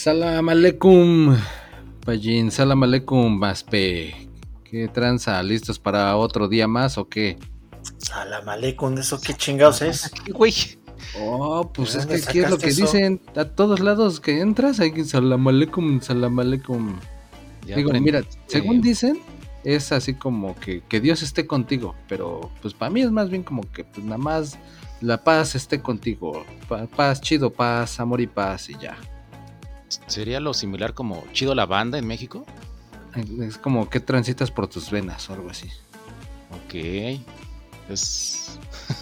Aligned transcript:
Salam 0.00 0.48
aleikum, 0.48 1.36
Pallín. 2.06 2.50
Salam 2.50 2.82
aleikum, 2.84 3.38
Maspe. 3.38 4.14
¿Qué 4.64 4.88
tranza? 4.88 5.42
¿Listos 5.42 5.78
para 5.78 6.16
otro 6.16 6.48
día 6.48 6.66
más 6.66 6.96
o 6.96 7.06
qué? 7.06 7.36
Salam 7.98 8.48
aleikum, 8.48 8.96
¿eso 8.96 9.20
qué 9.20 9.34
chingados 9.34 9.82
es? 9.82 10.10
Güey. 10.32 10.54
Oh, 11.20 11.70
pues 11.70 11.96
es 11.96 12.06
que 12.06 12.14
aquí 12.14 12.38
es 12.38 12.48
lo 12.48 12.56
que 12.56 12.68
dicen 12.68 13.20
a 13.36 13.44
todos 13.44 13.80
lados 13.80 14.20
que 14.20 14.40
entras, 14.40 14.80
hay 14.80 14.92
que 14.92 15.04
salam 15.04 15.46
aleikum, 15.46 16.00
salam 16.00 16.38
aleikum. 16.38 16.98
Digo, 17.66 17.92
mira, 17.92 18.24
según 18.46 18.80
dicen, 18.80 19.20
es 19.64 19.92
así 19.92 20.14
como 20.14 20.58
que, 20.58 20.80
que 20.88 21.00
Dios 21.02 21.20
esté 21.20 21.46
contigo, 21.46 21.94
pero 22.08 22.50
pues 22.62 22.72
para 22.72 22.88
mí 22.88 23.02
es 23.02 23.10
más 23.10 23.28
bien 23.28 23.42
como 23.42 23.70
que 23.70 23.84
pues 23.84 24.02
nada 24.02 24.16
más 24.16 24.58
la 25.02 25.22
paz 25.22 25.54
esté 25.54 25.82
contigo, 25.82 26.46
paz, 26.96 27.20
chido, 27.20 27.50
paz, 27.52 28.00
amor 28.00 28.22
y 28.22 28.26
paz 28.26 28.70
y 28.70 28.78
ya. 28.78 28.96
¿Sería 30.06 30.40
lo 30.40 30.54
similar 30.54 30.94
como 30.94 31.24
chido 31.32 31.54
la 31.54 31.66
banda 31.66 31.98
en 31.98 32.06
México? 32.06 32.44
Es 33.40 33.58
como 33.58 33.88
que 33.90 34.00
transitas 34.00 34.50
por 34.50 34.68
tus 34.68 34.90
venas 34.90 35.28
o 35.30 35.34
algo 35.34 35.50
así. 35.50 35.68
Ok. 36.64 36.74
Es... 37.88 38.58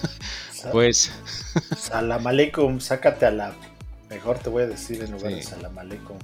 pues... 0.72 1.12
Salam 1.76 2.26
aleikum, 2.26 2.80
sácate 2.80 3.26
a 3.26 3.30
la... 3.30 3.54
Mejor 4.08 4.38
te 4.38 4.48
voy 4.48 4.62
a 4.62 4.66
decir 4.66 5.02
en 5.02 5.12
lugar 5.12 5.34
de 5.34 5.42
salam 5.42 5.78
aleikum. 5.78 6.16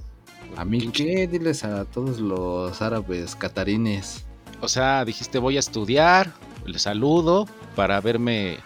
¿A 0.57 0.65
mí 0.65 0.89
qué? 0.91 1.27
Diles 1.27 1.65
a 1.65 1.85
todos 1.85 2.19
los 2.19 2.81
árabes 2.81 3.37
catarines. 3.37 4.25
O 4.61 4.69
sea, 4.69 5.05
dijiste 5.05 5.39
voy 5.39 5.57
a 5.57 5.61
estudiar, 5.61 6.33
les 6.65 6.83
saludo 6.83 7.47
para 7.77 8.01
verme 8.01 8.59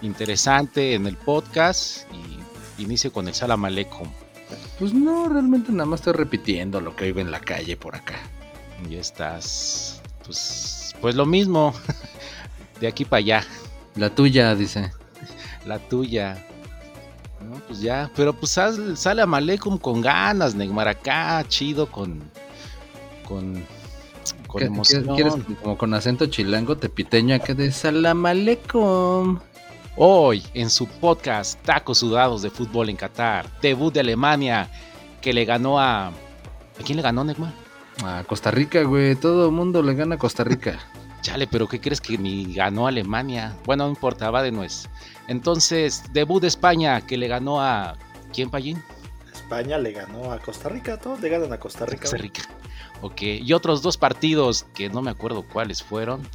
interesante 0.00 0.94
en 0.94 1.06
el 1.06 1.16
podcast 1.16 2.06
y 2.78 2.82
inicio 2.82 3.12
con 3.12 3.28
el 3.28 3.34
salam 3.34 3.64
aleikum. 3.64 4.08
Pues 4.78 4.92
no, 4.92 5.28
realmente 5.28 5.72
nada 5.72 5.86
más 5.86 6.00
estoy 6.00 6.14
repitiendo 6.14 6.80
lo 6.80 6.94
que 6.96 7.04
oigo 7.04 7.20
en 7.20 7.30
la 7.30 7.40
calle 7.40 7.76
por 7.76 7.94
acá. 7.94 8.16
Y 8.88 8.96
estás, 8.96 10.00
pues, 10.24 10.94
pues 11.00 11.14
lo 11.14 11.26
mismo, 11.26 11.74
de 12.80 12.88
aquí 12.88 13.04
para 13.04 13.18
allá. 13.18 13.44
La 13.96 14.10
tuya, 14.10 14.54
dice. 14.54 14.90
La 15.66 15.78
tuya. 15.78 16.46
No, 17.48 17.56
pues 17.66 17.80
ya, 17.80 18.10
pero 18.16 18.32
pues 18.32 18.58
sale 18.94 19.22
a 19.22 19.26
Malekum 19.26 19.78
con 19.78 20.00
ganas, 20.00 20.54
Neymar 20.54 20.88
acá, 20.88 21.44
chido, 21.48 21.90
con, 21.90 22.22
con, 23.26 23.64
con 24.46 24.62
emoción. 24.62 25.06
¿Quieres 25.14 25.34
como 25.60 25.76
con 25.76 25.92
acento 25.92 26.26
chilango 26.26 26.76
tepiteño 26.76 27.34
acá 27.34 27.54
de 27.54 27.72
Salam? 27.72 28.24
Hoy, 29.96 30.42
en 30.54 30.70
su 30.70 30.86
podcast 30.88 31.60
Tacos 31.66 31.98
Sudados 31.98 32.40
de 32.40 32.48
Fútbol 32.48 32.88
en 32.88 32.96
Qatar, 32.96 33.46
debut 33.60 33.92
de 33.92 34.00
Alemania, 34.00 34.70
que 35.20 35.34
le 35.34 35.44
ganó 35.44 35.78
a... 35.78 36.06
¿A 36.06 36.82
quién 36.82 36.96
le 36.96 37.02
ganó, 37.02 37.24
Neymar? 37.24 37.52
A 38.02 38.24
Costa 38.24 38.50
Rica, 38.50 38.82
güey. 38.84 39.16
Todo 39.16 39.44
el 39.44 39.52
mundo 39.52 39.82
le 39.82 39.94
gana 39.94 40.14
a 40.14 40.18
Costa 40.18 40.44
Rica. 40.44 40.78
Chale, 41.20 41.46
pero 41.46 41.68
¿qué 41.68 41.78
crees 41.78 42.00
que 42.00 42.16
ni 42.16 42.54
ganó 42.54 42.86
Alemania? 42.86 43.54
Bueno, 43.66 43.84
no 43.84 43.90
importa, 43.90 44.30
va 44.30 44.42
de 44.42 44.50
nuez. 44.50 44.88
Entonces, 45.28 46.04
debut 46.14 46.40
de 46.40 46.48
España, 46.48 47.02
que 47.02 47.18
le 47.18 47.28
ganó 47.28 47.60
a. 47.60 47.98
¿Quién, 48.32 48.48
Payín? 48.48 48.82
España 49.30 49.76
le 49.76 49.92
ganó 49.92 50.32
a 50.32 50.38
Costa 50.38 50.70
Rica, 50.70 50.98
todos 50.98 51.20
le 51.20 51.28
ganan 51.28 51.52
a 51.52 51.58
Costa 51.58 51.84
Rica. 51.84 52.02
Costa 52.02 52.16
Rica. 52.16 52.42
Ok, 53.02 53.20
y 53.22 53.52
otros 53.52 53.82
dos 53.82 53.98
partidos 53.98 54.64
que 54.74 54.88
no 54.88 55.02
me 55.02 55.10
acuerdo 55.10 55.42
cuáles 55.42 55.82
fueron. 55.82 56.26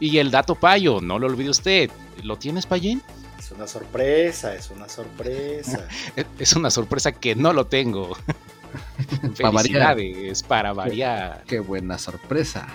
Y 0.00 0.18
el 0.18 0.30
dato 0.30 0.54
payo, 0.54 1.00
no 1.00 1.18
lo 1.18 1.26
olvide 1.26 1.50
usted. 1.50 1.90
¿Lo 2.22 2.36
tienes, 2.36 2.66
Payín? 2.66 3.02
Es 3.38 3.50
una 3.50 3.66
sorpresa, 3.66 4.54
es 4.54 4.70
una 4.70 4.88
sorpresa. 4.88 5.86
es 6.38 6.52
una 6.54 6.70
sorpresa 6.70 7.12
que 7.12 7.34
no 7.34 7.52
lo 7.52 7.66
tengo. 7.66 8.16
Felicidades 9.34 10.42
para 10.42 10.72
variar. 10.72 11.44
Qué, 11.46 11.60
buena 11.60 11.98
sorpresa. 11.98 12.66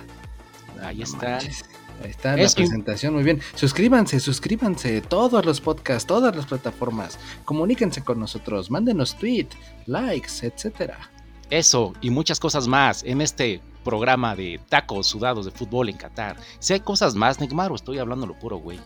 Ahí 0.82 1.02
está. 1.02 1.40
Ahí 2.04 2.10
está 2.10 2.36
la 2.36 2.50
presentación, 2.50 3.14
muy 3.14 3.24
bien. 3.24 3.42
Suscríbanse, 3.54 4.20
suscríbanse, 4.20 5.02
todos 5.02 5.46
los 5.46 5.62
podcasts, 5.62 6.08
todas 6.08 6.36
las 6.36 6.48
plataformas. 6.48 7.20
Comuníquense 7.46 8.04
con 8.04 8.20
nosotros, 8.20 8.72
mándenos 8.72 9.16
tweet, 9.18 9.50
likes, 9.86 10.32
etcétera. 10.42 11.12
Eso 11.52 11.94
y 12.02 12.10
muchas 12.10 12.40
cosas 12.40 12.68
más 12.68 13.04
en 13.04 13.22
este 13.22 13.62
programa 13.84 14.36
de 14.36 14.60
tacos 14.70 15.08
sudados 15.08 15.46
de 15.46 15.52
fútbol 15.52 15.90
en 15.90 15.98
Qatar. 15.98 16.38
Si 16.60 16.74
hay 16.74 16.80
cosas 16.80 17.16
más, 17.16 17.40
Neymar, 17.40 17.72
o 17.72 17.76
estoy 17.76 18.00
hablando 18.00 18.28
lo 18.28 18.38
puro, 18.38 18.58
güey. 18.58 18.80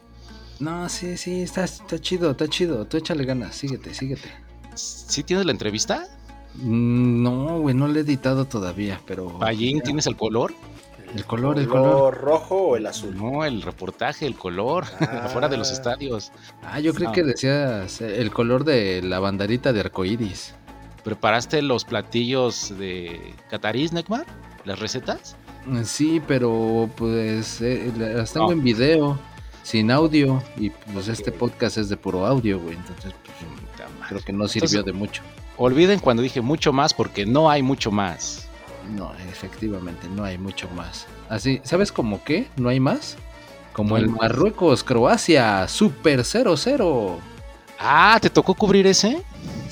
No, 0.59 0.87
sí, 0.89 1.17
sí, 1.17 1.41
está, 1.41 1.65
está 1.65 1.99
chido, 1.99 2.31
está 2.31 2.47
chido. 2.47 2.85
Tú 2.85 2.97
échale 2.97 3.25
ganas, 3.25 3.55
síguete, 3.55 3.93
síguete. 3.93 4.29
¿Sí 4.75 5.23
tienes 5.23 5.45
la 5.45 5.51
entrevista? 5.51 6.07
Mm, 6.55 7.23
no, 7.23 7.59
güey, 7.59 7.75
no 7.75 7.87
lo 7.87 7.97
he 7.97 8.01
editado 8.01 8.45
todavía, 8.45 9.01
pero. 9.05 9.37
¿Allí 9.41 9.79
tienes 9.81 10.07
el 10.07 10.15
color? 10.15 10.53
El 11.13 11.25
color, 11.25 11.59
el 11.59 11.67
color. 11.67 12.17
rojo 12.17 12.55
o 12.55 12.75
el 12.75 12.85
azul? 12.87 13.15
No, 13.15 13.45
el 13.45 13.61
reportaje, 13.61 14.25
el 14.25 14.35
color, 14.35 14.85
afuera 14.99 15.47
de 15.47 15.57
los 15.57 15.69
ah. 15.69 15.73
estadios. 15.73 16.31
Ah, 16.63 16.79
yo 16.79 16.93
creo 16.93 17.11
que 17.11 17.23
decías 17.23 18.01
el 18.01 18.31
color 18.31 18.63
de 18.63 19.01
la 19.01 19.19
banderita 19.19 19.71
de 19.71 19.81
arcoíris. 19.81 20.55
¿Preparaste 21.03 21.61
los 21.61 21.85
platillos 21.85 22.73
de 22.77 23.35
Catarís, 23.49 23.93
Nekmar? 23.93 24.25
¿Las 24.65 24.79
recetas? 24.79 25.35
Sí, 25.83 26.21
pero 26.27 26.89
pues 26.95 27.61
eh, 27.61 27.91
las 27.97 28.33
tengo 28.33 28.51
en 28.51 28.63
video, 28.63 29.17
sin 29.63 29.89
audio, 29.89 30.43
y 30.57 30.69
pues 30.69 31.07
este 31.07 31.31
podcast 31.31 31.77
es 31.77 31.89
de 31.89 31.97
puro 31.97 32.25
audio, 32.25 32.59
güey, 32.59 32.75
entonces 32.75 33.13
pues, 33.23 33.35
creo 34.09 34.21
que 34.21 34.33
no 34.33 34.47
sirvió 34.47 34.83
de 34.83 34.93
mucho. 34.93 35.23
Olviden 35.57 35.99
cuando 35.99 36.21
dije 36.21 36.41
mucho 36.41 36.73
más 36.73 36.93
porque 36.93 37.25
no 37.25 37.49
hay 37.49 37.61
mucho 37.61 37.91
más. 37.91 38.47
No, 38.95 39.11
efectivamente, 39.31 40.07
no 40.09 40.23
hay 40.23 40.37
mucho 40.37 40.69
más. 40.75 41.07
Así, 41.29 41.61
¿sabes 41.63 41.91
cómo 41.91 42.23
qué? 42.23 42.47
¿No 42.57 42.69
hay 42.69 42.79
más? 42.79 43.17
Como 43.73 43.97
el 43.97 44.09
Marruecos-Croacia, 44.09 45.67
Super 45.67 46.19
0-0. 46.21 47.17
Ah, 47.79 48.17
¿te 48.21 48.29
tocó 48.29 48.53
cubrir 48.53 48.87
ese? 48.87 49.21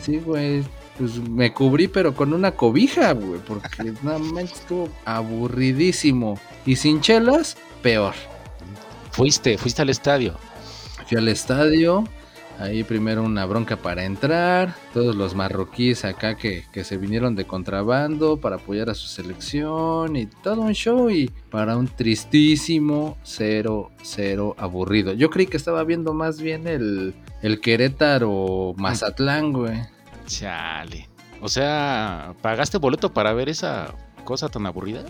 Sí, 0.01 0.17
güey. 0.17 0.63
Pues 0.97 1.17
me 1.17 1.53
cubrí, 1.53 1.87
pero 1.87 2.13
con 2.13 2.33
una 2.33 2.51
cobija, 2.51 3.13
güey. 3.13 3.39
Porque 3.45 3.93
nada 4.03 4.19
más 4.19 4.45
estuvo 4.45 4.89
aburridísimo. 5.05 6.39
Y 6.65 6.75
sin 6.75 7.01
chelas, 7.01 7.57
peor. 7.81 8.13
Fuiste, 9.11 9.57
fuiste 9.57 9.81
al 9.81 9.89
estadio. 9.89 10.35
Fui 11.07 11.17
al 11.17 11.27
estadio. 11.27 12.03
Ahí 12.59 12.83
primero 12.83 13.23
una 13.23 13.45
bronca 13.45 13.77
para 13.77 14.05
entrar, 14.05 14.75
todos 14.93 15.15
los 15.15 15.33
marroquíes 15.33 16.05
acá 16.05 16.35
que, 16.35 16.63
se 16.83 16.97
vinieron 16.97 17.35
de 17.35 17.45
contrabando 17.45 18.37
para 18.37 18.57
apoyar 18.57 18.91
a 18.91 18.93
su 18.93 19.07
selección 19.07 20.15
y 20.15 20.27
todo 20.27 20.61
un 20.61 20.73
show 20.73 21.09
y 21.09 21.31
para 21.49 21.75
un 21.75 21.87
tristísimo 21.87 23.17
0-0 23.25 24.53
aburrido. 24.57 25.13
Yo 25.13 25.31
creí 25.31 25.47
que 25.47 25.57
estaba 25.57 25.83
viendo 25.83 26.13
más 26.13 26.39
bien 26.39 26.67
el, 26.67 27.15
el 27.41 27.59
Querétaro 27.59 28.75
Mazatlán, 28.77 29.51
güey. 29.51 29.92
Chale. 30.25 31.09
O 31.41 31.49
sea, 31.49 32.33
¿pagaste 32.41 32.77
boleto 32.77 33.13
para 33.13 33.33
ver 33.33 33.49
esa 33.49 33.93
cosa 34.23 34.49
tan 34.49 34.65
aburrida? 34.65 35.03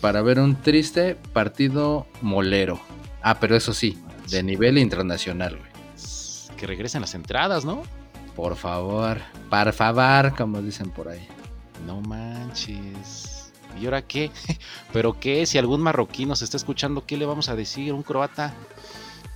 Para 0.00 0.22
ver 0.22 0.38
un 0.38 0.56
triste 0.56 1.16
partido 1.32 2.06
molero. 2.20 2.80
Ah, 3.22 3.38
pero 3.40 3.56
eso 3.56 3.72
sí, 3.72 3.98
de 4.28 4.42
nivel 4.42 4.78
internacional, 4.78 5.56
güey 5.56 5.70
que 6.60 6.66
regresen 6.66 7.00
las 7.00 7.14
entradas, 7.14 7.64
¿no? 7.64 7.82
Por 8.36 8.54
favor, 8.54 9.18
por 9.48 9.72
favor, 9.72 10.36
como 10.36 10.60
dicen 10.60 10.90
por 10.90 11.08
ahí. 11.08 11.26
No 11.86 12.02
manches. 12.02 13.50
¿Y 13.80 13.86
ahora 13.86 14.02
qué? 14.02 14.30
¿Pero 14.92 15.18
qué? 15.18 15.46
Si 15.46 15.56
algún 15.56 15.80
marroquí 15.80 16.26
nos 16.26 16.42
está 16.42 16.58
escuchando, 16.58 17.06
¿qué 17.06 17.16
le 17.16 17.24
vamos 17.24 17.48
a 17.48 17.56
decir? 17.56 17.94
¿Un 17.94 18.02
croata? 18.02 18.52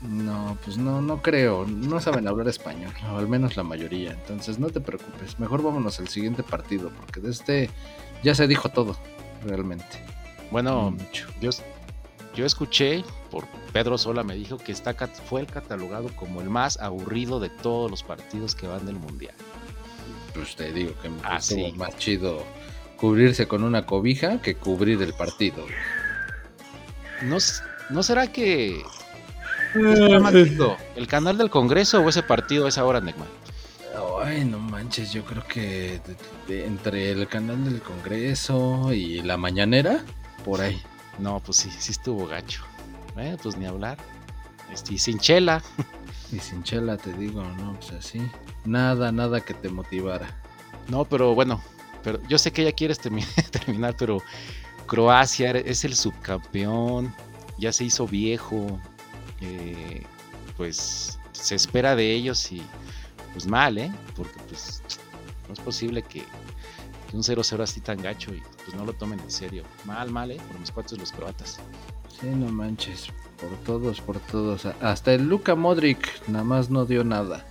No, 0.08 0.56
pues 0.64 0.76
no, 0.76 1.00
no 1.00 1.22
creo. 1.22 1.66
No 1.66 2.00
saben 2.00 2.28
hablar 2.28 2.48
español, 2.48 2.92
o 3.12 3.16
al 3.16 3.28
menos 3.28 3.56
la 3.56 3.62
mayoría. 3.62 4.12
Entonces 4.12 4.58
no 4.58 4.68
te 4.68 4.80
preocupes. 4.80 5.38
Mejor 5.38 5.62
vámonos 5.62 5.98
al 5.98 6.08
siguiente 6.08 6.42
partido, 6.42 6.90
porque 6.90 7.20
de 7.20 7.30
este 7.30 7.70
ya 8.22 8.34
se 8.34 8.46
dijo 8.46 8.68
todo, 8.68 8.96
realmente. 9.44 10.04
Bueno, 10.50 10.94
yo, 11.40 11.50
yo 12.34 12.44
escuché 12.44 13.02
por 13.30 13.46
Pedro 13.72 13.98
Sola 13.98 14.22
me 14.22 14.36
dijo 14.36 14.58
que 14.58 14.70
está, 14.70 14.94
fue 14.94 15.40
el 15.40 15.48
catalogado 15.48 16.08
como 16.14 16.40
el 16.40 16.48
más 16.48 16.78
aburrido 16.78 17.40
de 17.40 17.48
todos 17.48 17.90
los 17.90 18.04
partidos 18.04 18.54
que 18.54 18.68
van 18.68 18.86
del 18.86 18.94
Mundial. 18.94 19.34
Pues 20.32 20.54
te 20.54 20.72
digo 20.72 20.92
que 21.02 21.08
me 21.08 21.20
ah, 21.24 21.40
más 21.76 21.98
chido 21.98 22.44
cubrirse 22.96 23.48
con 23.48 23.64
una 23.64 23.86
cobija 23.86 24.40
que 24.40 24.54
cubrir 24.54 25.02
el 25.02 25.12
partido. 25.14 25.66
¿No, 27.22 27.38
¿no 27.90 28.02
será 28.02 28.28
que... 28.28 28.82
¿El 29.74 31.06
canal 31.08 31.38
del 31.38 31.50
Congreso 31.50 32.00
o 32.00 32.08
ese 32.08 32.22
partido 32.22 32.68
es 32.68 32.78
ahora, 32.78 33.00
Neymar? 33.00 33.28
Ay, 34.22 34.44
no 34.44 34.58
manches, 34.58 35.12
yo 35.12 35.24
creo 35.24 35.44
que 35.46 36.00
entre 36.48 37.10
el 37.10 37.28
canal 37.28 37.64
del 37.64 37.82
Congreso 37.82 38.92
y 38.92 39.22
la 39.22 39.36
mañanera, 39.36 40.02
por 40.44 40.60
ahí. 40.60 40.80
No, 41.18 41.40
pues 41.40 41.58
sí, 41.58 41.70
sí 41.78 41.92
estuvo 41.92 42.26
gacho. 42.26 42.62
Eh, 43.16 43.36
pues 43.42 43.56
ni 43.56 43.66
hablar. 43.66 43.98
Este, 44.72 44.94
y 44.94 44.98
sin 44.98 45.18
chela. 45.18 45.62
Y 46.32 46.38
sin 46.38 46.62
chela 46.62 46.96
te 46.96 47.12
digo, 47.12 47.42
no, 47.58 47.74
pues 47.74 47.92
así. 47.92 48.22
Nada, 48.64 49.12
nada 49.12 49.40
que 49.40 49.54
te 49.54 49.68
motivara. 49.68 50.28
No, 50.88 51.04
pero 51.04 51.34
bueno, 51.34 51.60
pero 52.02 52.20
yo 52.28 52.38
sé 52.38 52.52
que 52.52 52.64
ya 52.64 52.72
quieres 52.72 52.98
terminar, 53.50 53.94
pero 53.96 54.22
Croacia 54.86 55.50
es 55.50 55.84
el 55.84 55.94
subcampeón, 55.94 57.14
ya 57.58 57.72
se 57.72 57.84
hizo 57.84 58.06
viejo, 58.06 58.78
eh, 59.44 60.02
pues 60.56 61.18
se 61.32 61.54
espera 61.54 61.96
de 61.96 62.12
ellos 62.12 62.50
y 62.52 62.62
pues 63.32 63.46
mal, 63.46 63.78
¿eh? 63.78 63.92
Porque 64.16 64.38
pues 64.48 64.82
no 65.48 65.54
es 65.54 65.60
posible 65.60 66.02
que, 66.02 66.24
un 67.12 67.22
0-0 67.22 67.62
así 67.62 67.80
tan 67.80 68.02
gacho 68.02 68.34
y 68.34 68.42
pues 68.64 68.76
no 68.76 68.84
lo 68.84 68.92
tomen 68.92 69.20
en 69.20 69.30
serio. 69.30 69.62
Mal, 69.84 70.10
mal, 70.10 70.32
¿eh? 70.32 70.40
Por 70.48 70.58
mis 70.58 70.72
cuates 70.72 70.98
los 70.98 71.12
croatas. 71.12 71.60
Sí, 72.08 72.26
no 72.26 72.50
manches. 72.50 73.08
Por 73.40 73.50
todos, 73.64 74.00
por 74.00 74.18
todos. 74.18 74.66
Hasta 74.66 75.14
el 75.14 75.28
Luka 75.28 75.54
Modric 75.54 76.28
nada 76.28 76.44
más 76.44 76.70
no 76.70 76.86
dio 76.86 77.04
nada. 77.04 77.46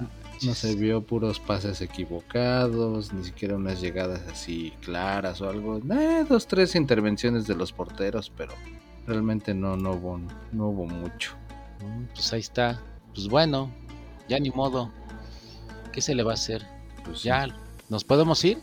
No 0.00 0.08
No 0.48 0.54
se 0.54 0.74
vio 0.74 1.02
puros 1.02 1.38
pases 1.38 1.80
equivocados, 1.80 3.12
ni 3.12 3.24
siquiera 3.24 3.56
unas 3.56 3.80
llegadas 3.80 4.22
así 4.30 4.72
claras 4.80 5.40
o 5.40 5.48
algo. 5.48 5.78
Eh, 5.78 6.24
dos, 6.28 6.46
tres 6.46 6.74
intervenciones 6.74 7.46
de 7.46 7.56
los 7.56 7.72
porteros, 7.72 8.32
pero 8.36 8.54
realmente 9.06 9.54
no, 9.54 9.76
no, 9.76 9.92
hubo, 9.92 10.20
no 10.52 10.68
hubo 10.68 10.86
mucho. 10.86 11.32
Mm, 11.80 12.04
pues 12.14 12.32
ahí 12.32 12.40
está. 12.40 12.80
Pues 13.14 13.28
bueno, 13.28 13.70
ya 14.28 14.38
ni 14.38 14.50
modo. 14.50 14.90
¿Qué 15.92 16.00
se 16.00 16.14
le 16.14 16.22
va 16.22 16.32
a 16.32 16.34
hacer? 16.34 16.66
Pues 17.04 17.22
ya, 17.22 17.46
¿nos 17.88 18.04
podemos 18.04 18.44
ir? 18.44 18.58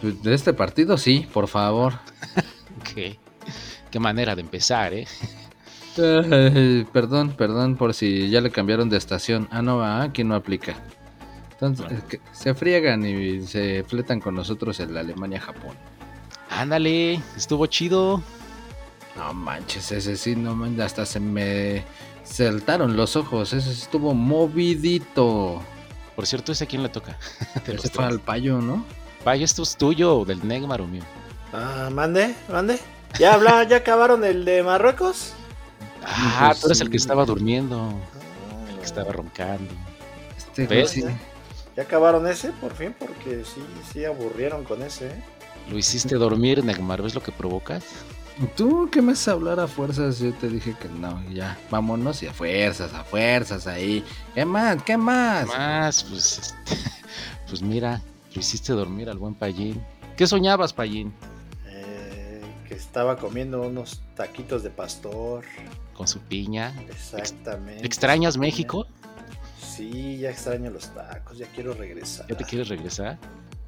Pues, 0.00 0.22
de 0.22 0.34
este 0.34 0.52
partido 0.52 0.96
sí, 0.98 1.26
por 1.32 1.48
favor. 1.48 1.94
¿Qué? 2.94 3.18
Qué 3.90 3.98
manera 4.00 4.34
de 4.34 4.42
empezar, 4.42 4.92
¿eh? 4.94 5.06
perdón, 6.92 7.30
perdón 7.30 7.76
por 7.76 7.94
si 7.94 8.28
ya 8.28 8.42
le 8.42 8.50
cambiaron 8.50 8.90
de 8.90 8.98
estación. 8.98 9.48
Ah, 9.50 9.62
no, 9.62 9.82
aquí 9.82 10.24
no 10.24 10.34
aplica. 10.34 10.76
Entonces, 11.52 11.86
se 12.32 12.54
friegan 12.54 13.06
y 13.06 13.46
se 13.46 13.82
fletan 13.84 14.20
con 14.20 14.34
nosotros 14.34 14.78
en 14.80 14.92
la 14.92 15.00
Alemania-Japón. 15.00 15.74
Ándale, 16.50 17.14
estuvo 17.34 17.66
chido. 17.66 18.22
No 19.16 19.32
manches, 19.32 19.90
ese 19.92 20.16
sí, 20.16 20.36
no 20.36 20.54
manches, 20.54 20.80
hasta 20.80 21.06
se 21.06 21.20
me 21.20 21.84
saltaron 22.24 22.96
los 22.96 23.16
ojos, 23.16 23.52
ese 23.52 23.70
estuvo 23.70 24.14
movidito. 24.14 25.62
Por 26.14 26.26
cierto, 26.26 26.52
¿ese 26.52 26.64
a 26.64 26.66
quién 26.66 26.82
le 26.82 26.88
toca? 26.88 27.18
Ese 27.66 27.90
fue 27.90 28.06
al 28.06 28.20
payo, 28.20 28.60
¿no? 28.60 28.84
Payo, 29.22 29.44
esto 29.44 29.62
es 29.62 29.76
tuyo, 29.76 30.24
del 30.24 30.46
Negmar 30.46 30.80
o 30.80 30.86
mío. 30.86 31.02
Ah, 31.52 31.90
mande, 31.92 32.34
mande. 32.50 32.78
¿Ya 33.18 33.34
habla, 33.34 33.64
ya 33.64 33.78
acabaron 33.78 34.24
el 34.24 34.44
de 34.44 34.62
Marruecos? 34.62 35.32
Ah, 36.02 36.48
pues 36.48 36.60
tú 36.60 36.66
eres 36.68 36.80
el 36.80 36.90
que 36.90 36.96
estaba 36.96 37.24
durmiendo. 37.26 37.92
El 38.70 38.78
que 38.78 38.84
estaba 38.84 39.12
roncando. 39.12 39.74
Este 40.36 40.66
¿Ves? 40.66 41.04
¿Ya 41.76 41.82
acabaron 41.82 42.26
ese? 42.26 42.50
Por 42.52 42.74
fin, 42.74 42.94
porque 42.98 43.44
sí, 43.44 43.62
sí 43.92 44.04
aburrieron 44.04 44.64
con 44.64 44.82
ese. 44.82 45.08
¿eh? 45.08 45.22
Lo 45.70 45.76
hiciste 45.76 46.14
dormir, 46.14 46.64
Negmar, 46.64 47.02
¿ves 47.02 47.14
lo 47.14 47.22
que 47.22 47.32
provocas? 47.32 47.84
¿Tú 48.54 48.90
qué 48.92 49.00
me 49.00 49.12
vas 49.12 49.28
a 49.28 49.32
hablar 49.32 49.58
a 49.60 49.66
fuerzas? 49.66 50.18
Yo 50.18 50.32
te 50.34 50.48
dije 50.48 50.76
que 50.78 50.88
no, 50.88 51.22
ya, 51.30 51.58
vámonos 51.70 52.22
y 52.22 52.26
a 52.26 52.34
fuerzas, 52.34 52.92
a 52.92 53.02
fuerzas 53.02 53.66
ahí. 53.66 54.04
¿Qué 54.34 54.44
más? 54.44 54.82
¿Qué 54.82 54.96
más? 54.98 55.48
¿Qué 55.48 55.56
más? 55.56 56.04
Pues, 56.04 56.38
este, 56.38 56.90
pues 57.48 57.62
mira, 57.62 58.02
lo 58.34 58.40
hiciste 58.40 58.74
dormir 58.74 59.08
al 59.08 59.16
buen 59.16 59.34
Payín. 59.34 59.82
¿Qué 60.18 60.26
soñabas, 60.26 60.74
Payín? 60.74 61.14
Eh, 61.66 62.42
que 62.68 62.74
estaba 62.74 63.16
comiendo 63.16 63.62
unos 63.62 64.02
taquitos 64.14 64.62
de 64.62 64.68
pastor. 64.68 65.44
Con 65.94 66.06
su 66.06 66.20
piña. 66.20 66.74
Exactamente. 66.90 67.86
¿Extrañas 67.86 68.36
México? 68.36 68.86
Sí, 69.58 70.18
ya 70.18 70.30
extraño 70.30 70.70
los 70.70 70.88
tacos, 70.94 71.38
ya 71.38 71.46
quiero 71.54 71.72
regresar. 71.72 72.26
¿Ya 72.28 72.36
te 72.36 72.44
quieres 72.44 72.68
regresar? 72.68 73.18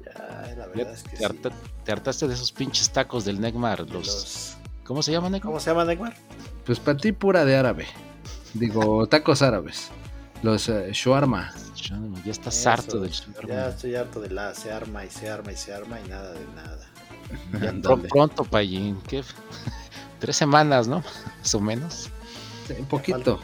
Ya, 0.05 0.53
la 0.55 0.67
verdad 0.67 0.93
es 0.93 1.03
que 1.03 1.17
te, 1.17 1.27
sí. 1.27 1.55
te 1.85 1.91
hartaste 1.91 2.27
de 2.27 2.35
esos 2.35 2.51
pinches 2.51 2.91
tacos 2.91 3.25
del 3.25 3.41
Negmar, 3.41 3.87
los 3.89 4.58
¿Cómo 4.89 5.03
se 5.03 5.11
llama, 5.11 5.39
¿Cómo 5.39 5.59
se 5.59 5.69
llama, 5.69 5.85
Neymar? 5.85 6.15
Pues 6.65 6.79
para 6.79 6.97
ti 6.97 7.11
pura 7.11 7.45
de 7.45 7.55
árabe. 7.55 7.85
Digo, 8.55 9.05
tacos 9.05 9.43
árabes. 9.43 9.91
Los 10.41 10.67
uh, 10.67 10.89
shawarma. 10.91 11.53
Ya 12.25 12.31
estás 12.31 12.65
harto 12.65 12.99
del 12.99 13.11
shawarma. 13.11 13.49
Ya 13.49 13.69
estoy 13.69 13.93
harto 13.93 14.19
de 14.19 14.31
la 14.31 14.55
se 14.55 14.71
arma 14.71 15.05
y 15.05 15.11
se 15.11 15.29
arma 15.29 15.51
y 15.51 15.57
se 15.57 15.75
arma 15.75 15.99
y 16.03 16.09
nada 16.09 16.33
de 16.33 16.45
nada. 16.55 16.89
Ya 17.61 17.97
pronto, 18.09 18.43
Payín. 18.43 18.99
¿Qué? 19.07 19.23
Tres 20.19 20.35
semanas, 20.35 20.87
¿no? 20.87 21.03
Más 21.37 21.53
o 21.53 21.59
menos. 21.59 22.09
un 22.75 22.85
poquito. 22.87 23.39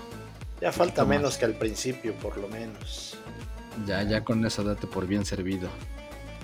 Ya 0.61 0.71
falta, 0.71 1.05
menos 1.05 1.37
que 1.37 1.45
al 1.45 1.53
principio, 1.53 2.15
por 2.15 2.37
lo 2.37 2.47
menos. 2.47 3.19
Ya, 3.85 4.01
ya 4.01 4.23
con 4.23 4.43
eso 4.47 4.63
date 4.63 4.87
por 4.87 5.05
bien 5.05 5.23
servido. 5.23 5.69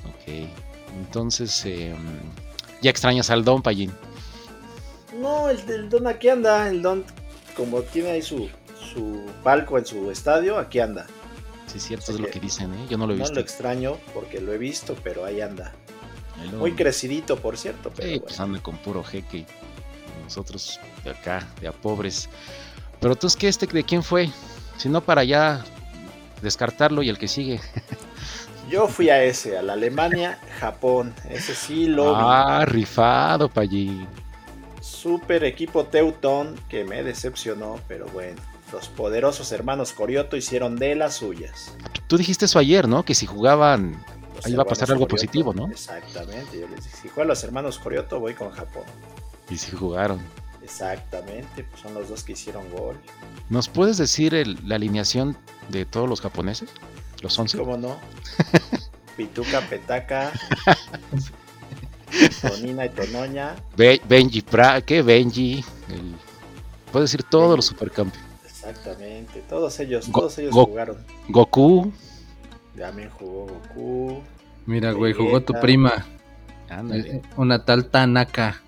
Ok. 0.05 0.47
Entonces, 0.95 1.65
eh, 1.65 1.95
ya 2.83 2.91
extrañas 2.91 3.31
al 3.31 3.43
Don 3.43 3.63
Payín. 3.63 3.91
No, 5.19 5.49
el, 5.49 5.89
Don 5.89 6.07
aquí 6.07 6.29
anda. 6.29 6.69
El 6.69 6.81
Don, 6.81 7.03
como 7.55 7.81
tiene 7.81 8.11
ahí 8.11 8.21
su, 8.21 8.49
su 8.93 9.25
palco 9.43 9.77
en 9.77 9.85
su 9.85 10.09
estadio, 10.11 10.57
aquí 10.57 10.79
anda. 10.79 11.05
Sí, 11.67 11.79
cierto, 11.79 12.11
es 12.11 12.19
lo 12.19 12.27
que 12.27 12.39
dicen, 12.39 12.73
¿eh? 12.73 12.85
Yo 12.89 12.97
no 12.97 13.07
lo 13.07 13.13
he 13.13 13.17
visto. 13.17 13.31
No 13.31 13.35
lo 13.35 13.41
extraño 13.41 13.97
porque 14.13 14.41
lo 14.41 14.51
he 14.53 14.57
visto, 14.57 14.95
pero 15.03 15.23
ahí 15.25 15.41
anda. 15.41 15.73
Muy 16.57 16.73
crecidito, 16.73 17.37
por 17.37 17.57
cierto. 17.57 17.91
Pero 17.95 18.09
sí, 18.09 18.19
pues 18.19 18.39
anda 18.39 18.61
con 18.61 18.77
puro 18.77 19.03
jeque. 19.03 19.45
Nosotros 20.23 20.79
de 21.03 21.11
acá, 21.11 21.47
de 21.59 21.67
a 21.67 21.71
pobres. 21.71 22.29
Pero 22.99 23.15
tú 23.15 23.27
es 23.27 23.35
que 23.35 23.47
este, 23.47 23.67
¿de 23.67 23.83
quién 23.83 24.03
fue? 24.03 24.29
Si 24.77 24.89
no, 24.89 25.01
para 25.01 25.23
ya 25.23 25.63
descartarlo 26.41 27.03
y 27.03 27.09
el 27.09 27.17
que 27.17 27.27
sigue. 27.27 27.59
Yo 28.69 28.87
fui 28.87 29.09
a 29.09 29.23
ese, 29.23 29.57
a 29.57 29.61
la 29.61 29.73
Alemania, 29.73 30.39
Japón. 30.59 31.13
Ese 31.29 31.53
sí 31.55 31.87
lo 31.87 32.15
Ah, 32.15 32.63
rifado 32.65 33.49
para 33.49 33.63
allí 33.63 34.05
super 35.01 35.43
equipo 35.43 35.85
Teutón 35.85 36.55
que 36.69 36.83
me 36.83 37.03
decepcionó, 37.03 37.79
pero 37.87 38.07
bueno. 38.07 38.39
Los 38.71 38.87
poderosos 38.87 39.51
hermanos 39.51 39.91
Corioto 39.91 40.37
hicieron 40.37 40.77
de 40.77 40.95
las 40.95 41.15
suyas. 41.15 41.73
Tú 42.07 42.17
dijiste 42.17 42.45
eso 42.45 42.57
ayer, 42.57 42.87
¿no? 42.87 43.03
Que 43.03 43.15
si 43.15 43.25
jugaban 43.25 44.01
ahí 44.45 44.53
iba 44.53 44.63
a 44.63 44.65
pasar 44.65 44.91
algo 44.91 45.07
positivo, 45.07 45.53
¿no? 45.53 45.67
Exactamente. 45.67 46.59
Yo 46.59 46.67
les 46.69 46.85
dije, 46.85 46.97
si 47.01 47.09
juegan 47.09 47.27
los 47.27 47.43
hermanos 47.43 47.79
Corioto, 47.79 48.19
voy 48.19 48.33
con 48.33 48.51
Japón. 48.51 48.83
Y 49.49 49.57
si 49.57 49.71
jugaron. 49.71 50.21
Exactamente, 50.63 51.63
pues 51.63 51.81
son 51.81 51.93
los 51.95 52.07
dos 52.07 52.23
que 52.23 52.33
hicieron 52.33 52.69
gol. 52.71 52.95
¿Nos 53.49 53.67
puedes 53.67 53.97
decir 53.97 54.33
la 54.63 54.75
alineación 54.75 55.35
de 55.69 55.85
todos 55.85 56.07
los 56.07 56.21
japoneses? 56.21 56.69
¿Los 57.21 57.37
11? 57.37 57.57
¿Cómo 57.57 57.75
no? 57.75 57.97
Pituca, 59.17 59.59
Petaca, 59.61 60.31
Tonina 62.41 62.85
y 62.85 62.89
Tonoña. 62.89 63.55
Benji, 63.75 64.41
pra, 64.41 64.81
¿qué? 64.81 65.01
Benji. 65.01 65.63
El, 65.89 66.15
puedes 66.91 67.11
decir 67.11 67.25
todos 67.29 67.55
los 67.55 67.65
supercampeones. 67.65 68.29
Exactamente, 68.45 69.43
todos 69.49 69.79
ellos, 69.79 70.09
todos 70.11 70.37
ellos 70.37 70.53
jugaron. 70.53 70.97
Goku. 71.29 71.91
También 72.77 73.09
jugó 73.09 73.47
Goku. 73.47 74.21
Mira, 74.65 74.91
güey, 74.91 75.13
jugó 75.13 75.41
tu 75.41 75.53
prima. 75.59 76.05
Eh, 76.93 77.21
una 77.37 77.65
tal 77.65 77.85
Tanaka. 77.85 78.61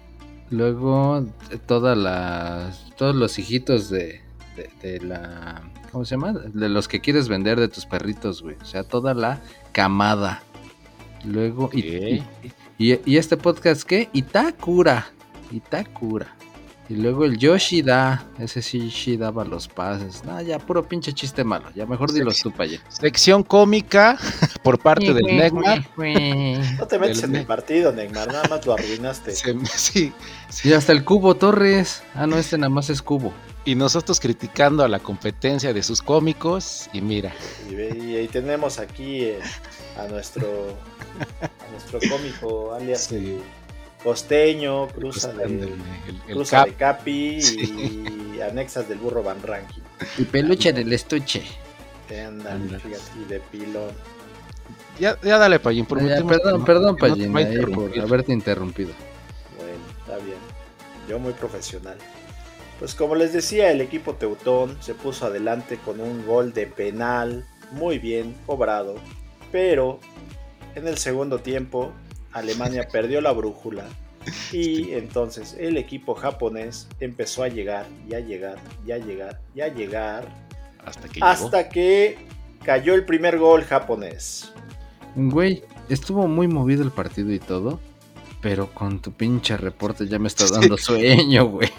Luego, 0.50 1.26
eh, 1.52 1.58
todas 1.66 1.98
las, 1.98 2.92
todos 2.98 3.16
los 3.16 3.40
hijitos 3.40 3.90
de, 3.90 4.22
de, 4.82 5.00
la. 5.00 5.64
¿Cómo 5.92 6.06
se 6.06 6.16
llama? 6.16 6.34
De 6.34 6.70
los 6.70 6.88
que 6.88 7.00
quieres 7.00 7.28
vender 7.28 7.60
de 7.60 7.68
tus 7.68 7.86
perritos, 7.86 8.42
güey. 8.42 8.58
O 8.62 8.66
sea, 8.66 8.84
toda 8.84 9.14
la 9.14 9.42
camada. 9.72 10.44
Luego, 11.24 11.70
y, 11.72 11.80
y, 11.80 12.24
este 12.80 13.38
podcast, 13.38 13.84
¿qué? 13.84 14.10
Itakura. 14.14 15.08
Itakura. 15.52 16.36
Y 16.90 16.96
luego 16.96 17.24
el 17.24 17.38
Yoshida. 17.38 18.26
Ese 18.38 18.62
sí, 18.62 18.92
sí 18.92 19.16
daba 19.16 19.46
los 19.46 19.68
pases. 19.68 20.24
No, 20.26 20.42
ya, 20.42 20.60
puro 20.60 20.84
pinche 20.84 21.14
chiste 21.14 21.44
malo. 21.44 21.70
Ya 21.74 21.86
mejor 21.86 22.12
dilo 22.12 22.32
tú 22.34 22.52
para 22.52 22.66
allá. 22.66 22.80
Sección 22.90 23.44
cómica 23.44 24.18
por 24.64 24.80
parte 24.80 25.14
del 25.14 25.26
Neymar. 25.26 25.88
No 25.98 26.88
te 26.88 27.00
metes 27.00 27.24
en 27.24 27.36
el 27.36 27.46
partido, 27.46 27.94
Neymar. 27.94 28.28
Nada 28.28 28.48
más 28.50 28.66
lo 28.66 28.74
arruinaste. 28.78 29.34
sí, 29.34 30.12
Y 30.64 30.74
hasta 30.74 30.92
el 30.92 31.04
Cubo 31.06 31.36
Torres. 31.36 32.04
Ah, 32.16 32.28
no, 32.28 32.38
este 32.38 32.58
nada 32.58 32.70
más 32.70 32.90
es 32.90 33.02
Cubo. 33.02 33.32
Y 33.66 33.76
nosotros 33.76 34.20
criticando 34.20 34.84
a 34.84 34.88
la 34.88 35.00
competencia 35.00 35.74
de 35.74 35.84
sus 35.84 36.02
cómicos. 36.02 36.90
Y 36.92 37.02
mira. 37.02 37.34
Y, 37.70 37.76
ahí 38.16 38.28
tenemos 38.28 38.80
aquí 38.80 39.24
eh, 39.24 39.40
a 39.98 40.08
nuestro 40.08 40.78
nuestro 41.72 42.00
cómico 42.10 42.74
alias 42.74 43.10
costeño, 44.04 44.88
cruza, 44.90 45.32
de, 45.32 45.48
de 45.48 46.74
Capi 46.78 47.40
y 47.40 48.42
anexas 48.42 48.90
del 48.90 48.98
burro 48.98 49.24
Van 49.24 49.42
Ranking. 49.42 49.82
Y 50.18 50.26
peluche 50.26 50.74
del 50.74 50.92
estuche. 50.92 51.42
y 52.10 53.30
de 53.30 53.40
pilón. 53.52 53.92
Ya, 55.00 55.18
ya 55.22 55.38
dale, 55.38 55.60
Payín. 55.60 55.86
perdón, 55.86 56.66
perdón, 56.66 56.98
Payín, 56.98 57.32
por 57.74 58.00
haberte 58.00 58.34
interrumpido. 58.34 58.92
Bueno, 59.58 59.80
está 60.00 60.18
bien. 60.24 60.38
Yo 61.08 61.18
muy 61.20 61.34
profesional. 61.34 61.98
Pues 62.84 62.96
como 62.96 63.16
les 63.16 63.32
decía, 63.32 63.72
el 63.72 63.80
equipo 63.80 64.16
Teutón 64.16 64.76
se 64.82 64.94
puso 64.94 65.28
adelante 65.28 65.78
con 65.78 66.02
un 66.02 66.28
gol 66.28 66.52
de 66.52 66.68
penal 66.68 67.46
muy 67.72 67.98
bien 67.98 68.36
cobrado, 68.46 68.96
pero 69.54 70.02
en 70.76 70.90
el 70.90 70.98
segundo 70.98 71.40
tiempo 71.40 71.94
Alemania 72.34 72.86
perdió 72.92 73.22
la 73.22 73.32
brújula 73.32 73.86
y 74.52 74.92
entonces 74.96 75.56
el 75.58 75.78
equipo 75.78 76.14
japonés 76.14 76.90
empezó 77.00 77.44
a 77.44 77.48
llegar 77.48 77.86
y 78.06 78.16
a 78.16 78.20
llegar 78.20 78.58
y 78.86 78.92
a 78.92 78.98
llegar 78.98 79.40
y 79.56 79.62
a 79.62 79.70
llegar 79.70 80.28
hasta 80.86 81.08
que, 81.08 81.20
hasta 81.22 81.70
que 81.70 82.18
cayó 82.66 82.96
el 82.96 83.06
primer 83.06 83.40
gol 83.40 83.64
japonés. 83.64 84.52
Güey, 85.16 85.64
estuvo 85.88 86.28
muy 86.28 86.50
movido 86.50 86.84
el 86.84 86.92
partido 86.92 87.32
y 87.32 87.40
todo, 87.40 87.80
pero 88.44 88.70
con 88.74 89.00
tu 89.00 89.14
pinche 89.14 89.56
reporte 89.56 90.06
ya 90.06 90.20
me 90.20 90.28
está 90.28 90.46
dando 90.48 90.78
sueño, 90.78 91.46
güey. 91.46 91.72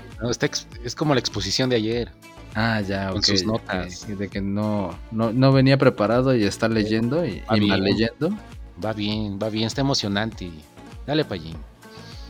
es 0.83 0.95
como 0.95 1.13
la 1.13 1.21
exposición 1.21 1.69
de 1.69 1.77
ayer. 1.77 2.11
Ah, 2.55 2.81
ya, 2.81 3.11
con 3.11 3.23
sus 3.23 3.45
notas. 3.45 4.07
de 4.09 4.29
que 4.29 4.41
no, 4.41 4.99
no, 5.13 5.53
venía 5.53 5.77
preparado 5.77 6.35
y 6.35 6.45
está 6.45 6.69
leyendo 6.69 7.27
y, 7.27 7.43
va 7.49 7.77
leyendo. 7.77 8.31
Va 8.83 8.95
bien, 8.95 9.39
va 9.41 9.51
bien, 9.51 9.67
está 9.67 9.83
emocionante. 9.83 10.51
Dale, 11.07 11.27
Payín. 11.27 11.57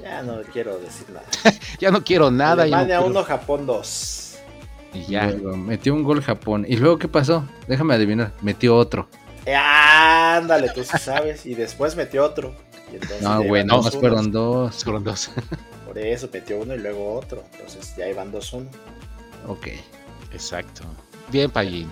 Ya 0.02 0.22
no 0.22 0.42
quiero 0.52 0.78
decir 0.78 1.06
nada. 1.10 1.26
ya 1.78 1.92
no 1.92 2.02
quiero 2.02 2.30
nada. 2.30 2.64
Alemania 2.64 3.02
1, 3.02 3.22
Japón 3.22 3.66
2. 3.66 4.38
Y 4.94 5.12
ya. 5.12 5.32
metió 5.56 5.94
un 5.94 6.02
gol 6.02 6.22
Japón. 6.22 6.66
¿Y 6.68 6.76
luego 6.76 6.98
qué 6.98 7.06
pasó? 7.06 7.44
Déjame 7.68 7.94
adivinar. 7.94 8.32
Metió 8.42 8.76
otro. 8.76 9.08
Ándale, 9.52 10.70
tú 10.70 10.84
sí 10.84 10.98
sabes. 10.98 11.44
Y 11.46 11.54
después 11.54 11.96
metió 11.96 12.24
otro. 12.24 12.54
no, 13.20 13.42
güey, 13.42 13.64
no, 13.64 13.82
más 13.82 13.94
fueron 13.94 14.30
dos. 14.30 14.82
Fueron 14.84 15.04
dos. 15.04 15.30
Por 15.86 15.98
eso 15.98 16.28
metió 16.32 16.58
uno 16.58 16.74
y 16.74 16.78
luego 16.78 17.14
otro. 17.14 17.44
Entonces 17.52 17.94
ya 17.96 18.08
iban 18.08 18.32
2-1. 18.32 18.66
Ok. 19.46 19.68
Exacto. 20.32 20.82
Bien, 21.30 21.50
Payín. 21.50 21.90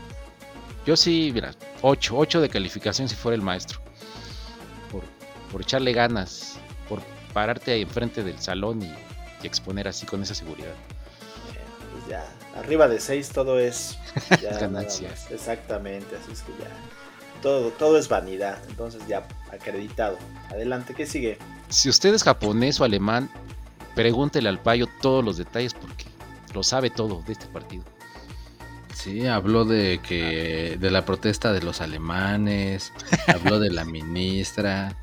Yo 0.85 0.97
sí, 0.97 1.31
mira, 1.33 1.55
8, 1.83 2.17
8 2.17 2.41
de 2.41 2.49
calificación 2.49 3.09
si 3.09 3.15
fuera 3.15 3.37
el 3.37 3.43
maestro. 3.43 3.81
Por, 4.91 5.03
por 5.51 5.63
echarle 5.63 5.93
ganas, 5.93 6.59
por 6.89 7.01
pararte 7.33 7.73
ahí 7.73 7.83
enfrente 7.83 8.25
del 8.25 8.39
salón 8.41 8.83
y, 8.83 8.93
exponer 9.47 9.89
así 9.89 10.07
con 10.07 10.23
esa 10.23 10.37
seguridad. 10.37 10.73
pues 11.93 12.07
ya, 12.09 12.25
arriba 12.57 12.87
de 12.87 13.01
6 13.01 13.31
todo 13.31 13.59
es 13.59 13.99
ganancia. 14.61 15.11
Exactamente, 15.31 16.17
así 16.17 16.33
es 16.33 16.43
que 16.43 16.53
ya. 16.61 17.02
Todo, 17.43 17.71
todo 17.71 17.99
es 17.99 18.09
vanidad, 18.09 18.59
entonces 18.69 19.03
ya 19.07 19.27
acreditado. 19.53 20.17
Adelante, 20.51 20.95
¿qué 20.95 21.07
sigue? 21.07 21.39
Si 21.69 21.89
usted 21.89 22.15
es 22.15 22.23
japonés 22.23 22.81
o 22.81 22.85
alemán, 22.85 23.29
pregúntele 23.95 24.49
al 24.49 24.61
payo 24.61 24.87
todos 25.01 25.25
los 25.25 25.37
detalles 25.37 25.75
porque 25.75 26.07
lo 26.55 26.63
sabe 26.63 26.91
todo 26.91 27.23
de 27.27 27.33
este 27.33 27.47
partido. 27.47 27.85
Sí, 28.95 29.27
habló 29.27 29.65
de 29.65 30.01
que 30.07 30.77
de 30.79 30.91
la 30.91 31.05
protesta 31.05 31.53
de 31.53 31.63
los 31.63 31.81
alemanes, 31.81 32.93
habló 33.27 33.59
de 33.59 33.71
la 33.71 33.85
ministra, 33.85 34.97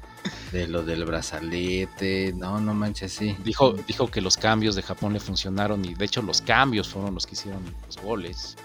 de 0.51 0.67
lo 0.67 0.83
del 0.83 1.05
brazalete, 1.05 2.33
no, 2.35 2.59
no 2.59 2.73
manches, 2.73 3.13
sí. 3.13 3.35
Dijo, 3.43 3.73
dijo 3.73 4.07
que 4.07 4.21
los 4.21 4.37
cambios 4.37 4.75
de 4.75 4.83
Japón 4.83 5.13
le 5.13 5.19
funcionaron 5.19 5.83
y 5.85 5.95
de 5.95 6.05
hecho 6.05 6.21
los 6.21 6.41
cambios 6.41 6.89
fueron 6.89 7.13
los 7.13 7.25
que 7.25 7.33
hicieron 7.33 7.63
los 7.85 7.97
goles. 7.97 8.55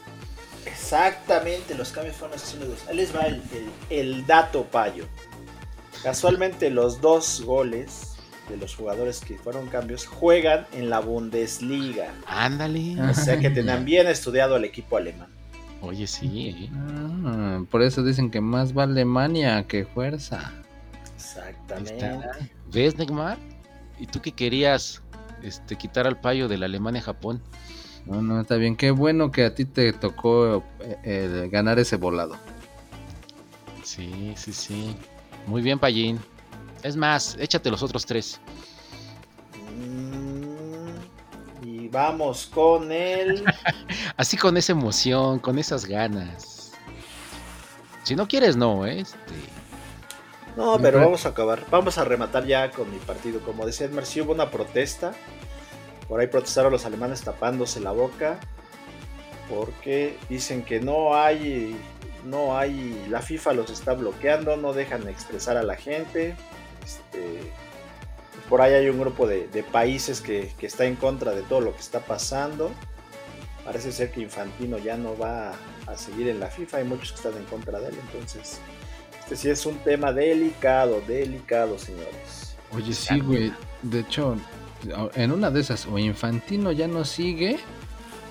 Exactamente, 0.66 1.74
los 1.74 1.90
cambios 1.92 2.16
fueron 2.16 2.38
goles. 2.38 2.84
Ahí 2.88 2.96
les 2.96 3.14
va 3.14 3.26
el 3.90 4.26
dato 4.26 4.64
payo. 4.64 5.06
Casualmente 6.02 6.70
los 6.70 7.00
dos 7.00 7.42
goles 7.42 8.14
de 8.48 8.56
los 8.56 8.74
jugadores 8.74 9.20
que 9.20 9.38
fueron 9.38 9.68
cambios 9.68 10.06
juegan 10.06 10.66
en 10.72 10.90
la 10.90 11.00
Bundesliga. 11.00 12.12
Ándale. 12.26 13.00
O 13.00 13.14
sea 13.14 13.38
que 13.38 13.50
tenían 13.50 13.84
bien 13.84 14.06
estudiado 14.06 14.56
al 14.56 14.64
equipo 14.64 14.96
alemán. 14.96 15.28
Oye, 15.80 16.06
sí. 16.06 16.70
Ah, 17.24 17.62
por 17.70 17.82
eso 17.82 18.02
dicen 18.02 18.30
que 18.30 18.40
más 18.40 18.76
va 18.76 18.84
Alemania 18.84 19.66
que 19.66 19.84
fuerza. 19.84 20.52
Exactamente. 21.14 22.10
¿Ves, 22.72 22.96
Neymar? 22.96 23.38
¿Y 23.98 24.06
tú 24.06 24.20
qué 24.20 24.32
querías 24.32 25.02
este, 25.42 25.76
quitar 25.76 26.06
al 26.06 26.20
payo 26.20 26.48
de 26.48 26.58
la 26.58 26.66
Alemania-Japón? 26.66 27.42
No, 28.06 28.20
no, 28.20 28.40
está 28.40 28.56
bien. 28.56 28.76
Qué 28.76 28.90
bueno 28.90 29.30
que 29.30 29.44
a 29.44 29.54
ti 29.54 29.64
te 29.64 29.92
tocó 29.92 30.62
eh, 30.80 31.48
ganar 31.50 31.78
ese 31.78 31.96
volado. 31.96 32.36
Sí, 33.82 34.34
sí, 34.36 34.52
sí. 34.52 34.96
Muy 35.46 35.62
bien, 35.62 35.78
Payín. 35.78 36.20
Es 36.82 36.96
más, 36.96 37.36
échate 37.38 37.70
los 37.70 37.82
otros 37.82 38.04
tres. 38.04 38.40
Mm, 39.78 41.66
y 41.66 41.88
vamos 41.88 42.46
con 42.46 42.92
él. 42.92 43.44
Así 44.16 44.36
con 44.36 44.56
esa 44.56 44.72
emoción, 44.72 45.38
con 45.38 45.58
esas 45.58 45.86
ganas. 45.86 46.72
Si 48.02 48.14
no 48.14 48.28
quieres, 48.28 48.54
no, 48.56 48.86
¿eh? 48.86 49.00
este. 49.00 49.34
No, 50.56 50.78
pero 50.80 51.00
vamos 51.00 51.24
a 51.26 51.30
acabar. 51.30 51.64
Vamos 51.70 51.98
a 51.98 52.04
rematar 52.04 52.46
ya 52.46 52.70
con 52.70 52.90
mi 52.90 52.98
partido. 52.98 53.40
Como 53.40 53.66
decía 53.66 53.86
Edmar, 53.86 54.06
sí 54.06 54.20
hubo 54.20 54.32
una 54.32 54.50
protesta. 54.50 55.12
Por 56.08 56.20
ahí 56.20 56.26
protestaron 56.26 56.72
los 56.72 56.84
alemanes 56.84 57.22
tapándose 57.22 57.80
la 57.80 57.92
boca. 57.92 58.38
Porque 59.48 60.16
dicen 60.28 60.64
que 60.64 60.80
no 60.80 61.14
hay. 61.16 61.76
No 62.24 62.56
hay. 62.56 63.06
La 63.08 63.20
FIFA 63.20 63.52
los 63.54 63.70
está 63.70 63.94
bloqueando. 63.94 64.56
No 64.56 64.72
dejan 64.72 65.08
expresar 65.08 65.56
a 65.56 65.62
la 65.62 65.76
gente. 65.76 66.36
Este, 66.84 67.52
por 68.48 68.60
ahí 68.60 68.74
hay 68.74 68.88
un 68.88 69.00
grupo 69.00 69.26
de, 69.26 69.64
países 69.72 70.20
que, 70.20 70.52
está 70.60 70.84
en 70.84 70.96
contra 70.96 71.32
de 71.32 71.42
todo 71.42 71.60
lo 71.60 71.74
que 71.74 71.80
está 71.80 72.00
pasando. 72.00 72.70
Parece 73.64 73.92
ser 73.92 74.10
que 74.10 74.20
Infantino 74.20 74.78
ya 74.78 74.96
no 74.96 75.16
va 75.16 75.54
a, 75.86 75.96
seguir 75.96 76.28
en 76.28 76.40
la 76.40 76.48
FIFA, 76.48 76.78
hay 76.78 76.84
muchos 76.84 77.12
que 77.12 77.16
están 77.16 77.36
en 77.36 77.44
contra 77.44 77.78
de 77.78 77.88
él, 77.88 77.94
entonces 78.06 78.58
este 79.20 79.36
sí 79.36 79.48
es 79.48 79.64
un 79.64 79.78
tema 79.78 80.12
delicado, 80.12 81.00
delicado, 81.06 81.78
señores. 81.78 82.56
Oye, 82.72 82.92
sí, 82.92 83.20
güey, 83.20 83.52
de 83.82 84.00
hecho, 84.00 84.36
en 85.14 85.32
una 85.32 85.50
de 85.50 85.60
esas, 85.60 85.86
o 85.86 85.98
Infantino 85.98 86.72
ya 86.72 86.88
no 86.88 87.04
sigue, 87.04 87.58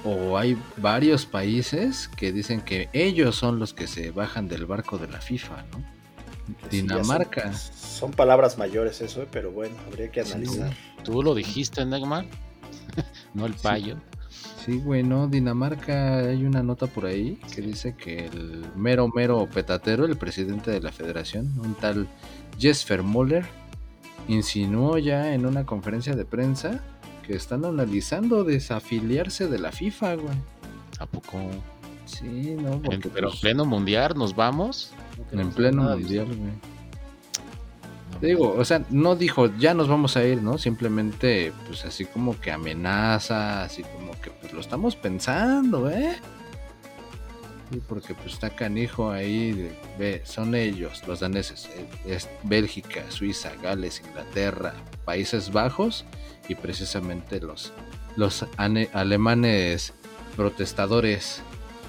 o 0.04 0.38
hay 0.38 0.58
varios 0.78 1.26
países 1.26 2.10
que 2.10 2.32
dicen 2.32 2.62
que 2.62 2.90
ellos 2.94 3.36
son 3.36 3.60
los 3.60 3.74
que 3.74 3.88
se 3.88 4.12
bajan 4.12 4.48
del 4.48 4.66
barco 4.66 4.98
de 4.98 5.08
la 5.08 5.22
FIFA, 5.22 5.64
¿no? 5.72 5.84
Dinamarca. 6.70 7.54
son, 7.54 8.12
palabras 8.12 8.58
mayores 8.58 9.00
eso, 9.00 9.22
eh, 9.22 9.28
pero 9.32 9.52
bueno, 9.52 9.76
habría 9.88 10.12
que 10.12 10.22
analizar. 10.22 10.74
Tú 11.04 11.24
lo 11.24 11.34
dijiste, 11.34 11.86
Neymar, 11.86 12.26
no 13.34 13.46
el 13.46 13.54
payo. 13.54 13.98
Sí, 14.66 14.80
güey, 14.80 15.04
no, 15.04 15.28
Dinamarca, 15.28 16.20
hay 16.20 16.46
una 16.46 16.64
nota 16.64 16.88
por 16.88 17.06
ahí 17.06 17.38
que 17.54 17.62
dice 17.62 17.96
que 17.96 18.26
el 18.26 18.66
mero, 18.76 19.10
mero 19.14 19.48
petatero, 19.50 20.06
el 20.06 20.18
presidente 20.18 20.72
de 20.72 20.82
la 20.82 20.92
federación, 20.92 21.54
un 21.60 21.76
tal 21.76 22.08
Jesper 22.58 23.04
Moller, 23.04 23.46
insinuó 24.28 24.98
ya 24.98 25.34
en 25.34 25.46
una 25.46 25.66
conferencia 25.66 26.16
de 26.16 26.26
prensa 26.26 26.82
que 27.26 27.36
están 27.36 27.66
analizando 27.66 28.44
desafiliarse 28.44 29.48
de 29.48 29.60
la 29.60 29.72
FIFA, 29.72 30.16
güey. 30.16 30.36
¿A 31.00 31.06
poco? 31.06 31.40
Sí, 32.06 32.56
no, 32.60 32.82
porque, 32.82 33.10
pero 33.10 33.28
en 33.28 33.32
pues 33.32 33.42
pleno 33.42 33.66
mundial 33.66 34.14
nos 34.16 34.36
vamos. 34.36 34.92
En 35.32 35.52
pleno 35.52 35.84
mundial, 35.84 36.26
güey. 36.28 36.52
digo, 38.22 38.54
o 38.58 38.66
sea, 38.66 38.86
no 38.90 39.16
dijo 39.16 39.50
ya 39.58 39.74
nos 39.74 39.88
vamos 39.88 40.18
a 40.18 40.26
ir, 40.26 40.42
¿no? 40.42 40.58
Simplemente, 40.58 41.54
pues 41.68 41.86
así 41.86 42.06
como 42.06 42.40
que 42.40 42.52
amenaza, 42.52 43.64
así 43.64 43.84
como 43.84 44.12
que 44.22 44.32
pues 44.32 44.54
lo 44.54 44.60
estamos 44.60 44.96
pensando, 44.96 45.90
¿eh? 45.90 46.16
Sí, 47.74 47.82
porque 47.88 48.14
pues 48.14 48.34
está 48.34 48.52
canijo 48.52 49.10
ahí, 49.10 49.76
ve, 49.98 50.22
son 50.26 50.54
ellos, 50.54 51.02
los 51.08 51.22
daneses, 51.22 51.68
eh, 51.76 51.88
es 52.06 52.30
Bélgica, 52.44 53.10
Suiza, 53.10 53.52
Gales, 53.64 54.00
Inglaterra, 54.06 54.76
Países 55.06 55.52
Bajos 55.52 56.06
y 56.48 56.54
precisamente 56.54 57.40
los, 57.40 57.74
los 58.16 58.46
alemanes 58.58 59.96
protestadores 60.36 61.42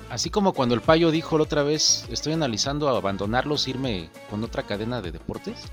Así 0.09 0.31
como 0.31 0.55
cuando 0.55 0.75
el 0.75 0.81
payo 0.81 1.11
dijo 1.11 1.37
la 1.37 1.45
otra 1.45 1.63
vez, 1.63 2.07
estoy 2.11 2.33
analizando 2.33 2.89
abandonarlos, 2.89 3.69
irme 3.69 4.09
con 4.31 4.43
otra 4.43 4.63
cadena 4.63 5.03
de 5.03 5.13
deportes. 5.13 5.65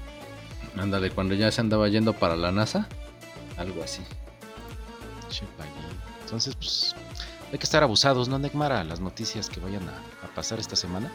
Ándale, 0.76 1.12
cuando 1.12 1.36
ya 1.36 1.52
se 1.52 1.62
andaba 1.62 1.88
yendo 1.88 2.12
para 2.14 2.36
la 2.36 2.52
NASA, 2.52 2.90
algo 3.58 3.82
así. 3.82 4.02
Entonces, 6.24 6.56
pues, 6.56 6.96
hay 7.52 7.58
que 7.58 7.64
estar 7.64 7.84
abusados, 7.84 8.28
¿no, 8.30 8.40
Neymar? 8.40 8.72
A 8.72 8.84
las 8.84 9.00
noticias 9.00 9.50
que 9.50 9.60
vayan 9.60 9.84
a, 9.90 10.28
pasar 10.36 10.60
esta 10.60 10.76
semana. 10.76 11.12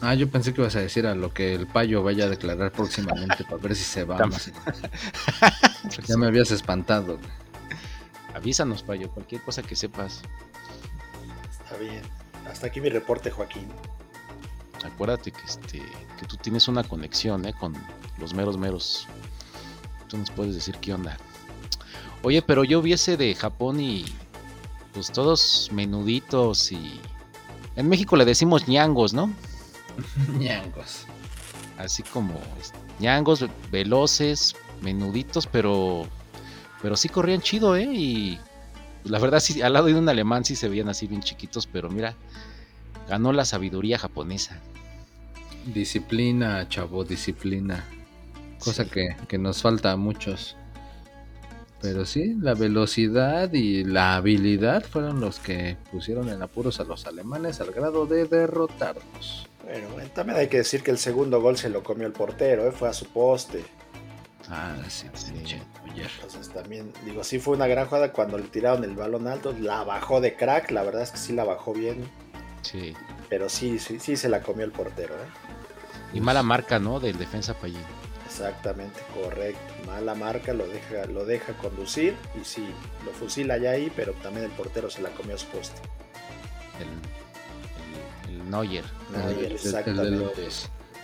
Ah, 0.00 0.14
yo 0.14 0.28
pensé 0.28 0.52
que 0.52 0.60
ibas 0.60 0.76
a 0.76 0.80
decir 0.80 1.06
a 1.06 1.14
lo 1.14 1.32
que 1.32 1.54
el 1.54 1.66
payo 1.66 2.02
vaya 2.02 2.26
a 2.26 2.28
declarar 2.28 2.72
próximamente 2.72 3.44
para 3.44 3.56
ver 3.56 3.74
si 3.74 3.84
se 3.84 4.04
va. 4.04 4.18
ya 6.06 6.16
me 6.18 6.26
habías 6.26 6.50
espantado. 6.50 7.18
Avísanos, 8.34 8.82
payo, 8.82 9.10
cualquier 9.10 9.42
cosa 9.42 9.62
que 9.62 9.76
sepas. 9.76 10.20
Está 11.50 11.78
bien. 11.78 12.02
Hasta 12.46 12.66
aquí 12.66 12.80
mi 12.80 12.90
reporte, 12.90 13.30
Joaquín. 13.30 13.68
Acuérdate 14.84 15.32
que 15.32 15.42
este 15.46 15.78
que 16.18 16.26
tú 16.26 16.36
tienes 16.36 16.68
una 16.68 16.84
conexión 16.84 17.46
¿eh? 17.46 17.54
con 17.58 17.74
los 18.18 18.34
meros 18.34 18.58
meros. 18.58 19.06
Tú 20.08 20.18
nos 20.18 20.30
puedes 20.30 20.54
decir 20.54 20.76
qué 20.76 20.92
onda. 20.92 21.16
Oye, 22.24 22.40
pero 22.40 22.64
yo 22.64 22.80
viese 22.80 23.18
de 23.18 23.34
Japón 23.34 23.80
y 23.80 24.06
pues 24.94 25.12
todos 25.12 25.68
menuditos 25.72 26.72
y 26.72 26.98
en 27.76 27.86
México 27.86 28.16
le 28.16 28.24
decimos 28.24 28.66
ñangos, 28.66 29.12
¿no? 29.12 29.30
ñangos. 30.38 31.04
Así 31.76 32.02
como 32.02 32.40
ñangos 32.98 33.44
veloces, 33.70 34.56
menuditos, 34.80 35.46
pero, 35.46 36.06
pero 36.80 36.96
sí 36.96 37.10
corrían 37.10 37.42
chido, 37.42 37.76
¿eh? 37.76 37.92
Y 37.92 38.38
la 39.04 39.18
verdad, 39.18 39.40
sí, 39.40 39.60
al 39.60 39.74
lado 39.74 39.86
de 39.86 39.94
un 39.94 40.08
alemán 40.08 40.46
sí 40.46 40.56
se 40.56 40.68
veían 40.68 40.88
así 40.88 41.06
bien 41.06 41.20
chiquitos, 41.20 41.66
pero 41.66 41.90
mira, 41.90 42.14
ganó 43.06 43.34
la 43.34 43.44
sabiduría 43.44 43.98
japonesa. 43.98 44.58
Disciplina, 45.66 46.66
chavo, 46.70 47.04
disciplina. 47.04 47.84
Cosa 48.60 48.86
que, 48.86 49.14
que, 49.28 49.36
nos 49.36 49.60
falta 49.60 49.92
a 49.92 49.96
muchos. 49.96 50.56
Pero 51.80 52.06
sí, 52.06 52.34
la 52.40 52.54
velocidad 52.54 53.52
y 53.52 53.84
la 53.84 54.16
habilidad 54.16 54.82
fueron 54.84 55.20
los 55.20 55.38
que 55.38 55.76
pusieron 55.90 56.28
en 56.30 56.40
apuros 56.40 56.80
a 56.80 56.84
los 56.84 57.06
alemanes 57.06 57.60
al 57.60 57.72
grado 57.72 58.06
de 58.06 58.24
derrotarnos. 58.24 59.48
Bueno, 59.64 59.88
también 60.14 60.38
hay 60.38 60.48
que 60.48 60.58
decir 60.58 60.82
que 60.82 60.90
el 60.90 60.98
segundo 60.98 61.40
gol 61.40 61.56
se 61.56 61.68
lo 61.68 61.82
comió 61.82 62.06
el 62.06 62.12
portero, 62.12 62.66
¿eh? 62.66 62.72
fue 62.72 62.88
a 62.88 62.92
su 62.92 63.06
poste. 63.06 63.64
Ah, 64.50 64.76
sí, 64.88 65.06
sí. 65.14 65.32
Entonces 65.96 66.50
también, 66.50 66.92
digo, 67.04 67.24
sí 67.24 67.38
fue 67.38 67.56
una 67.56 67.66
gran 67.66 67.86
jugada 67.86 68.12
cuando 68.12 68.36
le 68.36 68.44
tiraron 68.44 68.84
el 68.84 68.94
balón 68.94 69.26
alto, 69.26 69.54
la 69.58 69.84
bajó 69.84 70.20
de 70.20 70.36
crack, 70.36 70.70
la 70.70 70.82
verdad 70.82 71.02
es 71.02 71.10
que 71.12 71.18
sí 71.18 71.32
la 71.32 71.44
bajó 71.44 71.72
bien. 71.72 72.04
Sí. 72.62 72.94
Pero 73.28 73.48
sí, 73.48 73.78
sí, 73.78 73.98
sí 74.00 74.16
se 74.16 74.28
la 74.28 74.42
comió 74.42 74.64
el 74.64 74.72
portero, 74.72 75.14
¿eh? 75.14 75.28
Y 76.12 76.20
mala 76.20 76.42
marca, 76.42 76.78
¿no? 76.78 77.00
Del 77.00 77.18
defensa 77.18 77.54
Payín. 77.54 77.80
Exactamente, 78.34 79.00
correcto. 79.14 79.74
Mala 79.86 80.16
marca, 80.16 80.52
lo 80.52 80.66
deja, 80.66 81.06
lo 81.06 81.24
deja 81.24 81.52
conducir 81.54 82.16
y 82.40 82.44
sí, 82.44 82.66
lo 83.04 83.12
fusila 83.12 83.58
ya 83.58 83.70
ahí, 83.70 83.92
pero 83.94 84.12
también 84.14 84.46
el 84.46 84.50
portero 84.50 84.90
se 84.90 85.02
la 85.02 85.10
comió 85.10 85.36
a 85.36 85.38
su 85.38 85.46
poste. 85.46 85.80
El, 88.28 88.34
el, 88.34 88.50
Neuer. 88.50 88.84
Neuer, 89.12 89.52
exactamente. 89.52 90.48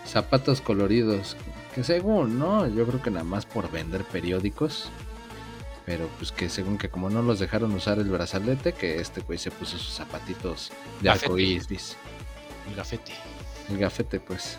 zapatos 0.05 0.61
coloridos 0.61 1.37
que 1.73 1.85
según, 1.85 2.37
¿no? 2.39 2.67
Yo 2.67 2.85
creo 2.85 3.01
que 3.01 3.11
nada 3.11 3.25
más 3.25 3.47
por 3.47 3.71
vender 3.71 4.03
periódicos. 4.05 4.91
Pero 5.87 6.09
pues 6.19 6.31
que 6.33 6.49
según 6.49 6.79
que 6.79 6.89
como 6.89 7.11
no 7.11 7.23
los 7.23 7.39
dejaron 7.39 7.73
usar 7.73 7.99
el 7.99 8.11
brazalete, 8.11 8.73
que 8.73 9.01
este 9.01 9.21
güey 9.23 9.39
se 9.39 9.51
puso 9.51 9.79
sus 9.79 9.95
zapatitos 9.95 10.73
de 11.01 11.11
arcoíris. 11.11 11.97
El 12.69 12.77
gafete. 12.77 13.13
El 13.69 13.79
gafete, 13.79 14.21
pues. 14.21 14.57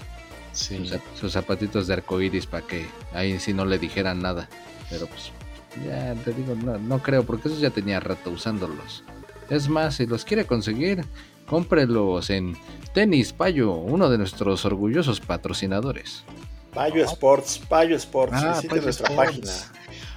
Sí. 0.51 0.89
Sus, 1.19 1.33
zapatitos 1.33 1.87
de 1.87 1.93
arcoíris 1.93 2.45
para 2.45 2.65
que 2.65 2.85
ahí 3.13 3.39
sí 3.39 3.53
no 3.53 3.65
le 3.65 3.79
dijeran 3.79 4.21
nada. 4.21 4.49
Pero 4.89 5.07
pues 5.07 5.31
ya 5.85 6.13
te 6.15 6.33
digo, 6.33 6.55
no, 6.55 6.77
no 6.77 7.01
creo, 7.01 7.23
porque 7.23 7.47
eso 7.47 7.57
ya 7.59 7.69
tenía 7.69 7.99
rato 7.99 8.29
usándolos. 8.29 9.03
Es 9.49 9.69
más, 9.69 9.95
si 9.95 10.05
los 10.05 10.25
quiere 10.25 10.45
conseguir, 10.45 11.05
cómprelos 11.45 12.29
en 12.29 12.57
Tenis 12.93 13.33
Payo, 13.33 13.73
uno 13.73 14.09
de 14.09 14.17
nuestros 14.17 14.65
orgullosos 14.65 15.19
patrocinadores. 15.19 16.23
Payo 16.73 17.03
Sports, 17.03 17.59
Payo 17.67 17.95
Sports, 17.95 18.33
ah, 18.37 18.61
nuestra 18.81 19.15
página. 19.15 19.51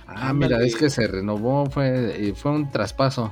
Ah, 0.06 0.32
mira, 0.32 0.62
es 0.62 0.76
que 0.76 0.90
se 0.90 1.06
renovó, 1.06 1.66
fue, 1.66 2.32
fue 2.36 2.52
un 2.52 2.70
traspaso. 2.70 3.30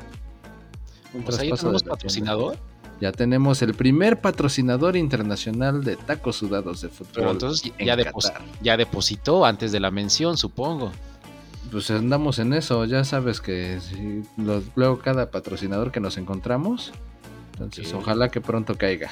Un 1.15 1.23
pues 1.23 1.37
traspaso 1.37 1.63
tenemos 1.63 1.83
patrocinador. 1.85 2.59
Ya 3.03 3.11
tenemos 3.11 3.61
el 3.63 3.75
primer 3.75 4.21
patrocinador 4.21 4.97
internacional 4.97 5.83
de 5.83 5.97
tacos 5.97 6.37
sudados 6.37 6.83
de 6.83 6.89
fútbol. 6.89 7.13
Pero 7.15 7.31
entonces 7.33 7.73
ya, 7.77 7.97
ya 8.63 8.77
depositó 8.77 9.45
antes 9.45 9.73
de 9.73 9.81
la 9.81 9.91
mención, 9.91 10.37
supongo. 10.39 10.93
Pues 11.73 11.91
andamos 11.91 12.39
en 12.39 12.53
eso, 12.53 12.85
ya 12.85 13.03
sabes 13.03 13.41
que 13.41 13.81
luego 14.37 15.01
cada 15.01 15.33
patrocinador 15.33 15.91
que 15.91 15.99
nos 15.99 16.17
encontramos, 16.17 16.93
entonces 17.55 17.93
ojalá 17.93 18.29
que 18.29 18.41
pronto 18.41 18.79
caiga. 18.79 19.11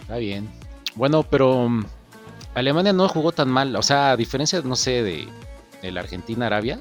Está 0.00 0.16
bien. 0.16 0.50
Bueno, 0.96 1.22
pero 1.22 1.70
Alemania 2.56 2.92
no 2.92 3.08
jugó 3.08 3.30
tan 3.30 3.48
mal, 3.48 3.76
o 3.76 3.82
sea, 3.84 4.10
a 4.10 4.16
diferencia, 4.16 4.60
no 4.62 4.74
sé, 4.74 5.04
de, 5.04 5.28
la 5.88 6.00
Argentina-Arabia, 6.00 6.80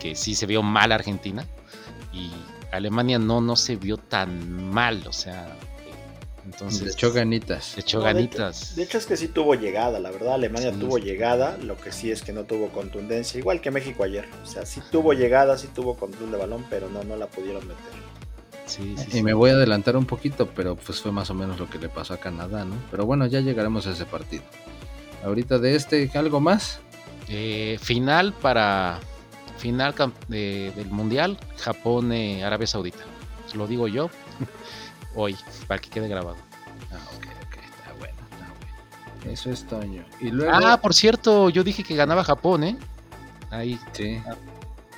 que 0.00 0.16
sí 0.16 0.34
se 0.34 0.46
vio 0.46 0.64
mal 0.64 0.90
Argentina, 0.90 1.46
y 2.12 2.32
Alemania 2.72 3.18
no, 3.18 3.40
no 3.40 3.56
se 3.56 3.76
vio 3.76 3.96
tan 3.96 4.70
mal, 4.70 5.06
o 5.06 5.12
sea, 5.12 5.56
entonces... 6.44 6.82
Le 6.82 6.90
echó 6.92 7.12
ganitas. 7.12 7.74
Le 7.76 7.82
echó 7.82 8.00
ganitas. 8.00 8.76
De, 8.76 8.82
hecho 8.84 8.98
es 8.98 9.06
que 9.06 9.16
sí 9.16 9.28
tuvo 9.28 9.54
llegada, 9.54 9.98
la 9.98 10.10
verdad, 10.10 10.34
Alemania 10.34 10.72
tuvo 10.72 10.98
llegada, 10.98 11.56
lo 11.58 11.76
que 11.76 11.92
sí 11.92 12.10
es 12.10 12.22
que 12.22 12.32
no 12.32 12.44
tuvo 12.44 12.68
contundencia, 12.68 13.38
igual 13.38 13.60
que 13.60 13.70
México 13.70 14.04
ayer, 14.04 14.26
o 14.42 14.46
sea, 14.46 14.64
sí 14.66 14.80
tuvo 14.90 15.12
llegada, 15.12 15.58
sí 15.58 15.68
tuvo 15.68 15.96
control 15.96 16.30
de 16.30 16.38
balón, 16.38 16.64
pero 16.70 16.88
no, 16.88 17.02
no 17.04 17.16
la 17.16 17.26
pudieron 17.26 17.66
meter. 17.66 18.00
Sí, 18.66 18.94
sí, 18.96 19.18
y 19.18 19.22
me 19.22 19.34
voy 19.34 19.50
a 19.50 19.54
adelantar 19.54 19.96
un 19.96 20.06
poquito, 20.06 20.48
pero 20.54 20.76
pues 20.76 21.00
fue 21.00 21.10
más 21.10 21.28
o 21.30 21.34
menos 21.34 21.58
lo 21.58 21.68
que 21.68 21.78
le 21.78 21.88
pasó 21.88 22.14
a 22.14 22.18
Canadá, 22.18 22.64
¿no? 22.64 22.76
Pero 22.92 23.04
bueno, 23.04 23.26
ya 23.26 23.40
llegaremos 23.40 23.88
a 23.88 23.90
ese 23.90 24.04
partido 24.04 24.44
ahorita 25.24 25.58
de 25.58 25.76
este, 25.76 26.10
¿algo 26.14 26.40
más? 26.40 26.80
Eh, 27.28 27.78
final 27.80 28.32
para 28.32 29.00
final 29.60 29.94
del 30.28 30.90
mundial 30.90 31.38
Japón-Arabia 31.58 32.66
Saudita. 32.66 33.04
Lo 33.54 33.66
digo 33.66 33.86
yo 33.86 34.10
hoy, 35.14 35.36
para 35.68 35.80
que 35.80 35.90
quede 35.90 36.08
grabado. 36.08 36.36
Ah, 36.90 36.98
ok, 37.16 37.26
ok, 37.46 37.56
está 37.62 37.92
bueno, 37.98 38.14
está 38.30 38.46
bueno. 39.18 39.32
Eso 39.32 39.50
es 39.50 39.66
Toño. 39.66 40.04
Y 40.20 40.30
luego... 40.30 40.52
Ah, 40.52 40.80
por 40.80 40.94
cierto, 40.94 41.50
yo 41.50 41.62
dije 41.62 41.84
que 41.84 41.94
ganaba 41.94 42.24
Japón, 42.24 42.64
¿eh? 42.64 42.76
Ahí. 43.50 43.78
Sí. 43.92 44.20
Ah, 44.26 44.34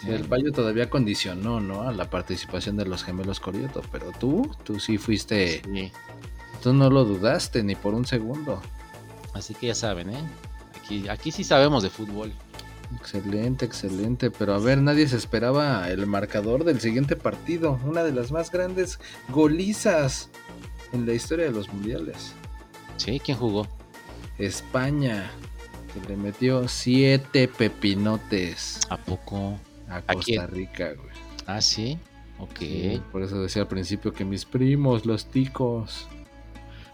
el 0.07 0.25
Bayo 0.25 0.53
todavía 0.53 0.90
condicionó, 0.90 1.61
¿no? 1.61 1.83
A 1.83 1.92
la 1.92 2.11
participación 2.11 2.77
de 2.77 2.87
los 2.87 3.05
gemelos 3.05 3.38
Corioto, 3.40 3.83
pero 3.92 4.11
tú, 4.18 4.51
tú 4.64 4.81
sí 4.81 4.98
fuiste. 4.98 5.62
Tú 6.62 6.72
no 6.72 6.90
lo 6.90 7.05
dudaste 7.05 7.62
ni 7.62 7.75
por 7.75 7.94
un 7.94 8.05
segundo. 8.05 8.61
Así 9.33 9.55
que 9.55 9.68
ya 9.68 9.75
saben, 9.75 10.11
¿eh? 10.11 10.25
Aquí, 10.77 11.09
aquí 11.09 11.31
sí 11.31 11.44
sabemos 11.44 11.83
de 11.83 11.90
fútbol. 11.90 12.33
Excelente, 12.97 13.65
excelente. 13.65 14.31
Pero 14.31 14.55
a 14.55 14.59
ver, 14.59 14.79
nadie 14.79 15.09
se 15.09 15.17
esperaba 15.17 15.89
el 15.91 16.07
marcador 16.07 16.65
del 16.65 16.81
siguiente 16.81 17.17
partido. 17.17 17.79
Una 17.85 18.03
de 18.03 18.13
las 18.13 18.33
más 18.33 18.51
grandes 18.51 18.99
golizas 19.29 20.31
en 20.93 21.07
la 21.07 21.15
historia 21.15 21.47
de 21.47 21.53
los 21.53 21.73
mundiales. 21.73 22.33
Sí, 22.97 23.21
¿quién 23.21 23.39
jugó? 23.39 23.67
España, 24.39 25.31
que 25.93 26.09
le 26.09 26.17
metió 26.17 26.69
siete 26.69 27.49
pepinotes. 27.49 28.81
¿A 28.89 28.97
poco? 28.97 29.59
A 29.89 30.03
Costa 30.03 30.47
Rica, 30.47 30.93
güey. 30.95 31.15
Ah, 31.47 31.61
sí. 31.61 31.99
Ok. 32.39 32.61
por 33.13 33.23
eso 33.23 33.41
decía 33.41 33.63
al 33.63 33.69
principio 33.69 34.13
que 34.13 34.25
mis 34.25 34.45
primos, 34.45 35.07
los 35.07 35.27
ticos. 35.27 36.09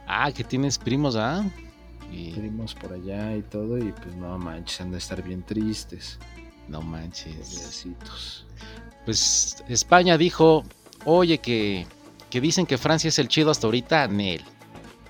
Ah, 0.07 0.31
que 0.33 0.45
tienes 0.45 0.79
primos, 0.79 1.17
¿ah? 1.17 1.45
Primos 2.11 2.75
por 2.75 2.93
allá 2.93 3.37
y 3.37 3.43
todo, 3.43 3.79
y 3.79 3.93
pues 3.93 4.15
no 4.17 4.39
manches, 4.39 4.81
han 4.81 4.91
de 4.91 4.99
estar 4.99 5.23
bien 5.23 5.43
tristes. 5.43 6.19
No 6.69 6.83
manches. 6.83 7.87
Pues 9.05 9.63
España 9.69 10.19
dijo, 10.19 10.65
oye, 11.05 11.39
que, 11.39 11.87
que 12.31 12.41
dicen 12.41 12.67
que 12.67 12.79
Francia 12.79 13.09
es 13.09 13.19
el 13.19 13.29
chido 13.29 13.51
hasta 13.51 13.67
ahorita, 13.67 14.09
Nel. 14.09 14.43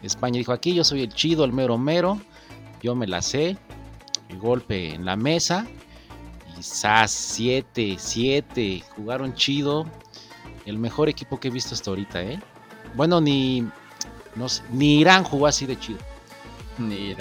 España 0.03 0.39
dijo, 0.39 0.53
aquí 0.53 0.75
yo 0.75 0.85
soy 0.85 1.03
el 1.03 1.13
chido, 1.13 1.45
el 1.45 1.53
mero 1.53 1.79
mero, 1.79 2.21
yo 2.83 2.95
me 2.95 3.07
la 3.07 3.23
sé. 3.23 3.57
El 4.29 4.39
golpe 4.39 4.95
en 4.95 5.05
la 5.05 5.17
mesa. 5.17 5.67
Y 6.57 6.63
SAS 6.63 7.11
7, 7.11 7.97
7, 7.99 8.85
jugaron 8.97 9.35
chido. 9.35 9.87
El 10.67 10.79
mejor 10.79 11.09
equipo 11.09 11.41
que 11.41 11.49
he 11.49 11.51
visto 11.51 11.75
hasta 11.75 11.91
ahorita, 11.91 12.23
¿eh? 12.23 12.39
Bueno, 12.95 13.21
ni, 13.21 13.63
no 14.35 14.47
ni 14.71 15.01
Irán 15.01 15.25
jugó 15.25 15.47
así 15.47 15.67
de 15.67 15.79
chido. 15.79 15.99
Ni 16.79 17.17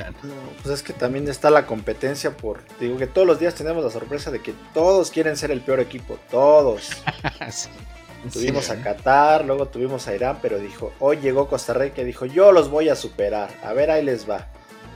pues 0.63 0.67
es 0.67 0.83
que 0.83 0.93
también 0.93 1.27
está 1.27 1.49
la 1.49 1.65
competencia 1.65 2.37
por. 2.37 2.61
Digo 2.79 2.97
que 2.97 3.07
todos 3.07 3.25
los 3.25 3.39
días 3.39 3.55
tenemos 3.55 3.83
la 3.83 3.89
sorpresa 3.89 4.29
de 4.29 4.41
que 4.41 4.53
todos 4.73 5.09
quieren 5.09 5.35
ser 5.35 5.51
el 5.51 5.61
peor 5.61 5.79
equipo. 5.79 6.19
Todos. 6.29 6.89
Tuvimos 8.31 8.69
a 8.69 8.75
¿eh? 8.75 8.81
Qatar, 8.83 9.45
luego 9.45 9.67
tuvimos 9.67 10.07
a 10.07 10.15
Irán, 10.15 10.39
pero 10.41 10.59
dijo, 10.59 10.91
hoy 10.99 11.17
llegó 11.17 11.47
Costa 11.47 11.73
Rica 11.73 12.01
y 12.01 12.05
dijo, 12.05 12.25
yo 12.25 12.51
los 12.51 12.69
voy 12.69 12.89
a 12.89 12.95
superar. 12.95 13.49
A 13.63 13.73
ver, 13.73 13.89
ahí 13.91 14.03
les 14.03 14.29
va. 14.29 14.47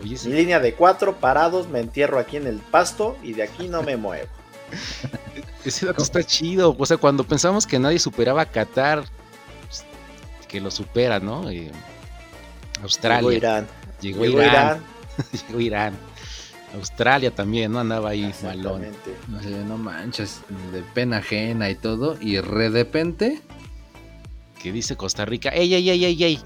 Mi 0.02 0.16
línea 0.16 0.60
de 0.60 0.74
cuatro 0.74 1.18
parados, 1.18 1.70
me 1.70 1.80
entierro 1.80 2.18
aquí 2.20 2.38
en 2.38 2.48
el 2.48 2.58
pasto 2.58 3.18
y 3.22 3.34
de 3.34 3.44
aquí 3.44 3.68
no 3.68 3.84
me 3.84 3.96
muevo. 3.96 4.28
Ese 5.66 5.86
dato 5.86 6.02
está 6.02 6.24
chido. 6.24 6.76
O 6.78 6.86
sea, 6.86 6.98
cuando 6.98 7.24
pensamos 7.24 7.68
que 7.68 7.78
nadie 7.78 8.00
superaba 8.00 8.42
a 8.42 8.46
Qatar, 8.46 9.04
pues, 9.68 9.86
que 10.48 10.60
lo 10.60 10.72
supera, 10.72 11.20
¿no? 11.20 11.50
Eh, 11.50 11.72
Australia. 12.82 13.38
Irán. 13.38 13.68
Llegó, 14.02 14.26
Irán. 14.26 14.82
Llegó 15.48 15.60
Irán. 15.60 15.94
Australia 16.74 17.32
también, 17.32 17.72
¿no? 17.72 17.80
Andaba 17.80 18.10
ahí 18.10 18.34
malón. 18.44 18.88
No, 19.28 19.42
sé, 19.42 19.50
no 19.50 19.78
manches, 19.78 20.42
de 20.72 20.82
pena 20.82 21.18
ajena 21.18 21.70
y 21.70 21.76
todo. 21.76 22.18
Y 22.20 22.34
de 22.34 22.42
repente. 22.42 23.42
Que 24.62 24.72
dice 24.72 24.96
Costa 24.96 25.26
Rica, 25.26 25.50
ey, 25.50 25.74
ey, 25.74 25.90
ey, 25.90 26.06
ey, 26.06 26.24
ey. 26.24 26.40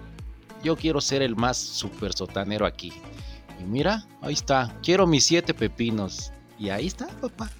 Yo 0.64 0.76
quiero 0.76 1.02
ser 1.02 1.22
el 1.22 1.36
más 1.36 1.58
super 1.58 2.14
sotanero 2.14 2.66
aquí. 2.66 2.94
Y 3.60 3.64
mira, 3.64 4.06
ahí 4.22 4.34
está. 4.34 4.76
Quiero 4.82 5.06
mis 5.06 5.26
siete 5.26 5.54
pepinos. 5.54 6.32
Y 6.58 6.70
ahí 6.70 6.88
está, 6.88 7.08
papá. 7.08 7.52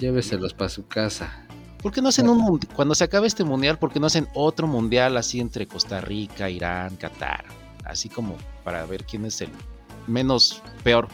Lléveselos 0.00 0.54
para 0.54 0.70
su 0.70 0.86
casa. 0.86 1.46
¿Por 1.82 1.92
qué 1.92 2.02
no 2.02 2.08
hacen 2.08 2.28
un 2.28 2.58
cuando 2.74 2.94
se 2.94 3.04
acabe 3.04 3.28
este 3.28 3.44
mundial, 3.44 3.78
por 3.78 3.92
qué 3.92 4.00
no 4.00 4.06
hacen 4.06 4.26
otro 4.34 4.66
mundial 4.66 5.16
así 5.16 5.38
entre 5.38 5.68
Costa 5.68 6.00
Rica, 6.00 6.50
Irán, 6.50 6.96
Qatar? 6.96 7.44
Así 7.86 8.08
como 8.08 8.36
para 8.64 8.84
ver 8.86 9.04
quién 9.04 9.24
es 9.24 9.40
el 9.40 9.50
menos 10.06 10.62
peor. 10.82 11.08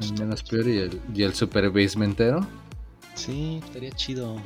El 0.00 0.12
menos 0.14 0.42
peor 0.42 0.68
y 0.68 0.78
el, 0.78 1.00
y 1.14 1.22
el 1.22 1.34
super 1.34 1.70
basementero. 1.70 2.46
Sí, 3.14 3.60
estaría 3.64 3.90
chido. 3.92 4.36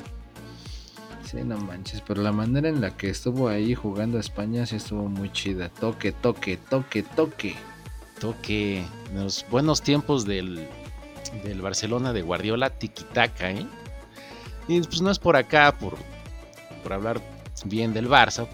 Sí, 1.25 1.39
no 1.45 1.59
manches, 1.59 2.01
pero 2.01 2.23
la 2.23 2.33
manera 2.33 2.69
en 2.69 2.81
la 2.81 2.97
que 2.97 3.11
estuvo 3.11 3.49
ahí 3.49 3.75
jugando 3.75 4.19
a 4.19 4.21
España 4.21 4.67
sí 4.67 4.77
estuvo 4.77 5.09
muy 5.09 5.31
chida. 5.33 5.69
Toque, 5.69 6.13
toque, 6.13 6.57
toque, 6.57 7.03
toque. 7.03 7.55
Toque. 8.19 8.85
Los 9.15 9.45
buenos 9.51 9.83
tiempos 9.83 10.25
del, 10.25 10.67
del 11.45 11.61
Barcelona 11.61 12.13
de 12.13 12.23
Guardiola, 12.23 12.71
tiquitaca, 12.71 13.51
¿eh? 13.51 13.67
Y 14.69 14.81
pues 14.81 15.03
no 15.03 15.11
es 15.11 15.19
por 15.19 15.37
acá, 15.37 15.77
por, 15.79 15.97
por 16.83 16.93
hablar 16.93 17.21
bien 17.65 17.93
del 17.93 18.09
Barça, 18.09 18.47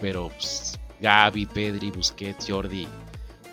pero 0.00 0.28
pues, 0.28 0.79
Gaby, 1.00 1.46
Pedri, 1.46 1.90
Busquets, 1.90 2.46
Jordi, 2.48 2.86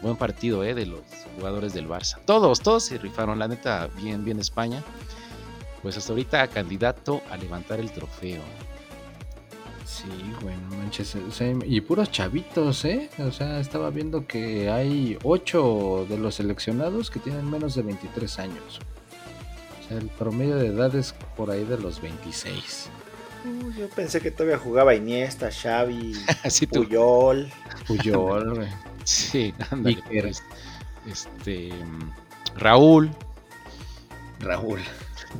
buen 0.02 0.16
partido, 0.16 0.64
¿eh? 0.64 0.74
De 0.74 0.86
los 0.86 1.02
jugadores 1.36 1.74
del 1.74 1.88
Barça. 1.88 2.20
Todos, 2.26 2.62
todos 2.62 2.84
se 2.84 2.98
rifaron, 2.98 3.40
la 3.40 3.48
neta, 3.48 3.90
bien, 4.02 4.24
bien 4.26 4.40
España. 4.40 4.84
Pues 5.82 5.98
hasta 5.98 6.12
ahorita 6.12 6.48
candidato 6.48 7.22
a 7.32 7.38
levantar 7.38 7.80
el 7.80 7.92
trofeo. 7.92 8.42
Sí, 9.86 10.10
bueno, 10.42 10.60
manches. 10.78 11.16
y 11.66 11.82
puros 11.82 12.12
chavitos, 12.12 12.84
¿eh? 12.84 13.10
O 13.20 13.32
sea, 13.32 13.60
estaba 13.62 13.90
viendo 13.90 14.28
que 14.28 14.70
hay 14.70 15.18
8 15.24 16.08
de 16.10 16.18
los 16.18 16.36
seleccionados 16.36 17.10
que 17.10 17.20
tienen 17.20 17.50
menos 17.50 17.74
de 17.76 17.84
23 17.84 18.40
años. 18.40 18.80
O 19.80 19.88
sea, 19.88 19.98
el 19.98 20.08
promedio 20.10 20.58
de 20.58 20.68
edad 20.68 20.94
es 20.94 21.14
por 21.38 21.52
ahí 21.52 21.64
de 21.64 21.78
los 21.78 22.02
26. 22.02 22.90
Uh, 23.46 23.72
yo 23.72 23.90
pensé 23.90 24.20
que 24.22 24.32
todavía 24.32 24.58
jugaba 24.58 24.96
Iniesta, 24.96 25.52
Xavi, 25.52 26.14
Puyol. 26.72 27.52
Puyol, 27.86 28.54
güey. 28.56 28.70
Sí, 29.04 29.54
ándale, 29.72 30.04
pues, 30.08 30.44
este, 31.10 31.70
Raúl. 32.56 33.10
Raúl. 34.40 34.80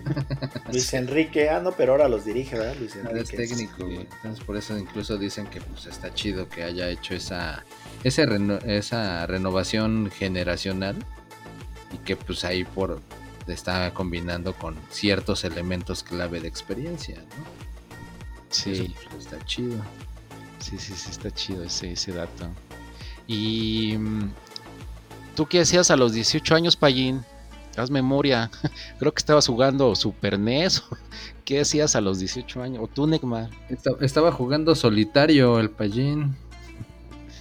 Luis 0.72 0.94
Enrique, 0.94 1.50
ah, 1.50 1.60
no, 1.60 1.72
pero 1.72 1.94
ahora 1.94 2.10
los 2.10 2.26
dirige, 2.26 2.58
¿verdad? 2.58 2.76
Luis 2.80 2.96
Enrique. 2.96 3.20
Es 3.20 3.30
técnico, 3.30 3.86
Entonces, 3.86 4.44
por 4.44 4.58
eso 4.58 4.78
incluso 4.78 5.18
dicen 5.18 5.48
que 5.48 5.62
pues 5.62 5.86
está 5.86 6.14
chido 6.14 6.50
que 6.50 6.64
haya 6.64 6.90
hecho 6.90 7.14
esa, 7.14 7.64
esa, 8.04 8.24
esa 8.66 9.26
renovación 9.28 10.12
generacional 10.12 10.96
y 11.94 11.98
que 12.00 12.16
pues 12.16 12.44
ahí 12.44 12.64
por 12.64 13.02
está 13.48 13.94
combinando 13.94 14.54
con 14.54 14.76
ciertos 14.90 15.44
elementos 15.44 16.04
clave 16.04 16.42
de 16.42 16.48
experiencia, 16.48 17.16
¿no? 17.16 17.67
Sí. 18.50 18.96
Pues, 19.10 19.26
está 19.26 19.44
chido. 19.46 19.78
Sí, 20.60 20.78
sí, 20.78 20.94
sí, 20.96 21.12
está 21.12 21.32
chido 21.32 21.64
ese, 21.64 21.92
ese 21.92 22.12
dato. 22.12 22.48
Y 23.28 23.96
mm, 23.98 24.32
tú 25.36 25.46
qué 25.46 25.62
hacías 25.62 25.92
a 25.92 25.98
los 25.98 26.14
18 26.14 26.56
años, 26.56 26.76
Payín? 26.76 27.24
haz 27.78 27.92
memoria. 27.92 28.50
Creo 29.00 29.14
que 29.14 29.20
estabas 29.20 29.48
jugando 29.48 29.96
Super 29.96 30.40
NES. 30.40 30.84
¿Qué 31.46 31.62
hacías 31.62 31.96
a 31.96 32.02
los 32.02 32.20
18 32.20 32.62
años? 32.62 32.84
¿O 32.84 32.88
tú, 32.88 33.08
Neymar? 33.08 33.50
Estaba 34.02 34.32
jugando 34.32 34.76
solitario 34.76 35.60
el 35.60 35.70
payín. 35.70 36.36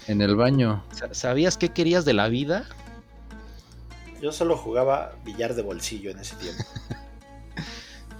En 0.07 0.23
el 0.23 0.37
baño. 0.37 0.85
¿Sabías 1.11 1.57
qué 1.57 1.71
querías 1.71 2.05
de 2.05 2.13
la 2.13 2.29
vida? 2.29 2.69
Yo 4.23 4.31
solo 4.31 4.57
jugaba 4.57 5.17
billar 5.25 5.55
de 5.57 5.63
bolsillo 5.63 6.11
en 6.11 6.21
ese 6.21 6.37
tiempo. 6.37 6.63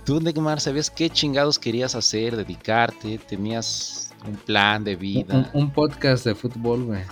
Tú, 0.07 0.21
Neymar, 0.21 0.61
¿sabías 0.61 0.89
qué 0.89 1.11
chingados 1.11 1.59
querías 1.59 1.97
hacer, 1.97 2.37
dedicarte? 2.37 3.19
¿Tenías 3.19 4.13
un 4.25 4.37
plan 4.37 4.85
de 4.85 4.95
vida? 4.95 5.35
Un, 5.53 5.65
un 5.65 5.71
podcast 5.73 6.25
de 6.25 6.37
fútbol, 6.37 6.85
güey. 6.85 7.03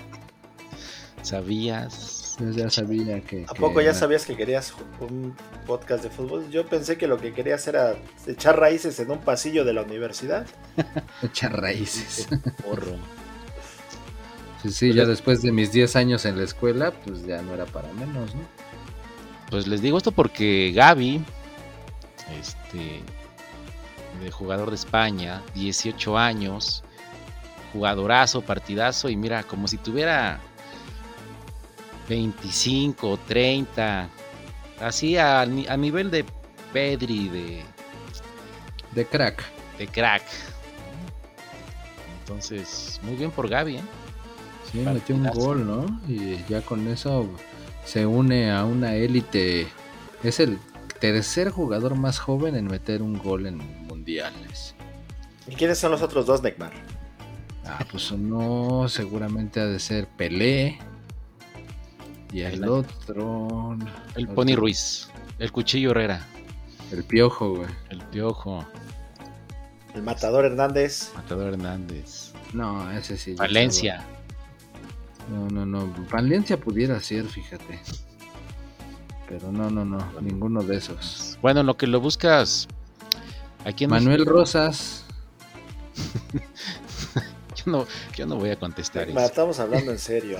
¿Sabías? 1.20 2.36
Yo 2.38 2.50
ya 2.50 2.70
sabía 2.70 3.20
que. 3.20 3.46
¿A 3.48 3.54
poco 3.54 3.80
ya 3.80 3.94
sabías 3.94 4.24
que 4.24 4.36
querías 4.36 4.72
un 5.00 5.34
podcast 5.66 6.04
de 6.04 6.10
fútbol? 6.10 6.48
Yo 6.50 6.66
pensé 6.66 6.96
que 6.96 7.08
lo 7.08 7.18
que 7.18 7.32
querías 7.32 7.66
era 7.66 7.96
echar 8.28 8.60
raíces 8.60 9.00
en 9.00 9.10
un 9.10 9.18
pasillo 9.18 9.64
de 9.64 9.72
la 9.72 9.82
universidad. 9.82 10.46
echar 11.24 11.60
raíces. 11.60 12.28
Porro. 12.64 12.94
Sí, 14.62 14.70
sí, 14.70 14.92
ya 14.92 15.04
después 15.04 15.42
de 15.42 15.50
mis 15.50 15.72
10 15.72 15.96
años 15.96 16.24
en 16.26 16.38
la 16.38 16.44
escuela, 16.44 16.92
pues 16.92 17.26
ya 17.26 17.42
no 17.42 17.54
era 17.54 17.66
para 17.66 17.92
menos, 17.94 18.32
¿no? 18.36 18.42
Pues 19.50 19.66
les 19.66 19.82
digo 19.82 19.98
esto 19.98 20.12
porque 20.12 20.70
Gaby, 20.72 21.24
este, 22.30 23.02
de 24.22 24.30
jugador 24.30 24.70
de 24.70 24.76
España, 24.76 25.42
18 25.54 26.18
años, 26.18 26.82
jugadorazo, 27.72 28.40
partidazo, 28.42 29.08
y 29.08 29.16
mira, 29.16 29.42
como 29.42 29.68
si 29.68 29.76
tuviera 29.78 30.40
25, 32.08 33.18
30, 33.26 34.08
así 34.80 35.16
a, 35.16 35.44
nivel 35.46 36.10
de 36.10 36.24
Pedri, 36.72 37.28
de... 37.28 37.62
De 38.92 39.04
crack. 39.04 39.44
De 39.78 39.88
crack. 39.88 40.22
Entonces, 42.20 43.00
muy 43.02 43.16
bien 43.16 43.30
por 43.30 43.48
Gaby, 43.48 43.76
¿eh? 43.76 43.82
Sí, 44.70 44.78
metió 44.78 45.14
un 45.14 45.28
gol, 45.30 45.66
¿no? 45.66 46.00
Y 46.08 46.42
ya 46.48 46.62
con 46.62 46.86
eso 46.88 47.28
se 47.84 48.06
une 48.06 48.50
a 48.50 48.64
una 48.64 48.94
élite. 48.94 49.68
Es 50.22 50.40
el 50.40 50.58
tercer 51.00 51.50
jugador 51.50 51.94
más 51.96 52.18
joven 52.18 52.56
en 52.56 52.66
meter 52.66 53.02
un 53.02 53.18
gol 53.18 53.46
en 53.46 53.58
mundiales. 53.86 54.74
¿Y 55.46 55.54
quiénes 55.54 55.78
son 55.78 55.92
los 55.92 56.02
otros 56.02 56.26
dos, 56.26 56.42
Neymar? 56.42 56.72
Ah, 57.66 57.84
pues 57.90 58.10
uno 58.10 58.88
seguramente 58.88 59.60
ha 59.60 59.66
de 59.66 59.78
ser 59.78 60.06
Pelé, 60.06 60.78
y 62.34 62.42
el 62.42 62.68
otro. 62.68 63.78
El 64.16 64.26
Pony 64.26 64.56
Ruiz. 64.56 65.08
El 65.38 65.52
Cuchillo 65.52 65.92
Herrera. 65.92 66.26
El 66.90 67.04
Piojo, 67.04 67.54
güey. 67.54 67.68
El 67.90 68.02
Piojo. 68.06 68.66
El 69.94 70.02
Matador 70.02 70.44
Hernández. 70.44 71.12
Matador 71.14 71.52
Hernández. 71.52 72.32
No, 72.52 72.90
ese 72.90 73.16
sí. 73.16 73.34
Valencia. 73.34 74.04
No, 75.30 75.48
no, 75.48 75.64
no. 75.64 75.94
Valencia 76.10 76.58
pudiera 76.58 76.98
ser, 76.98 77.24
fíjate. 77.26 77.78
Pero 79.28 79.50
no, 79.52 79.70
no, 79.70 79.84
no. 79.84 79.98
Ninguno 80.20 80.62
de 80.62 80.76
esos. 80.76 81.38
Bueno, 81.40 81.62
lo 81.62 81.76
que 81.76 81.86
lo 81.86 82.00
buscas. 82.00 82.68
Aquí 83.64 83.86
Manuel 83.86 84.26
Rosas. 84.26 85.04
no, 87.66 87.86
yo 88.16 88.26
no 88.26 88.36
voy 88.36 88.50
a 88.50 88.58
contestar 88.58 89.08
eso. 89.08 89.18
Estamos 89.18 89.58
hablando 89.58 89.90
en 89.92 89.98
serio. 89.98 90.38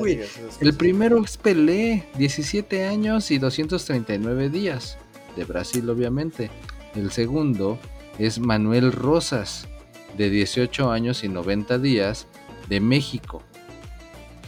el 0.60 0.74
primero 0.74 1.22
es 1.22 1.36
Pelé, 1.36 2.08
17 2.16 2.86
años 2.86 3.30
y 3.30 3.38
239 3.38 4.50
días, 4.50 4.98
de 5.36 5.44
Brasil 5.44 5.88
obviamente. 5.88 6.50
El 6.94 7.12
segundo 7.12 7.78
es 8.18 8.40
Manuel 8.40 8.92
Rosas, 8.92 9.68
de 10.16 10.30
18 10.30 10.90
años 10.90 11.22
y 11.22 11.28
90 11.28 11.78
días, 11.78 12.26
de 12.68 12.80
México. 12.80 13.42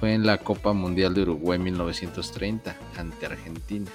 Fue 0.00 0.14
en 0.14 0.24
la 0.26 0.38
Copa 0.38 0.72
Mundial 0.72 1.12
de 1.12 1.22
Uruguay 1.22 1.58
1930 1.58 2.74
ante 2.96 3.26
Argentina. 3.26 3.90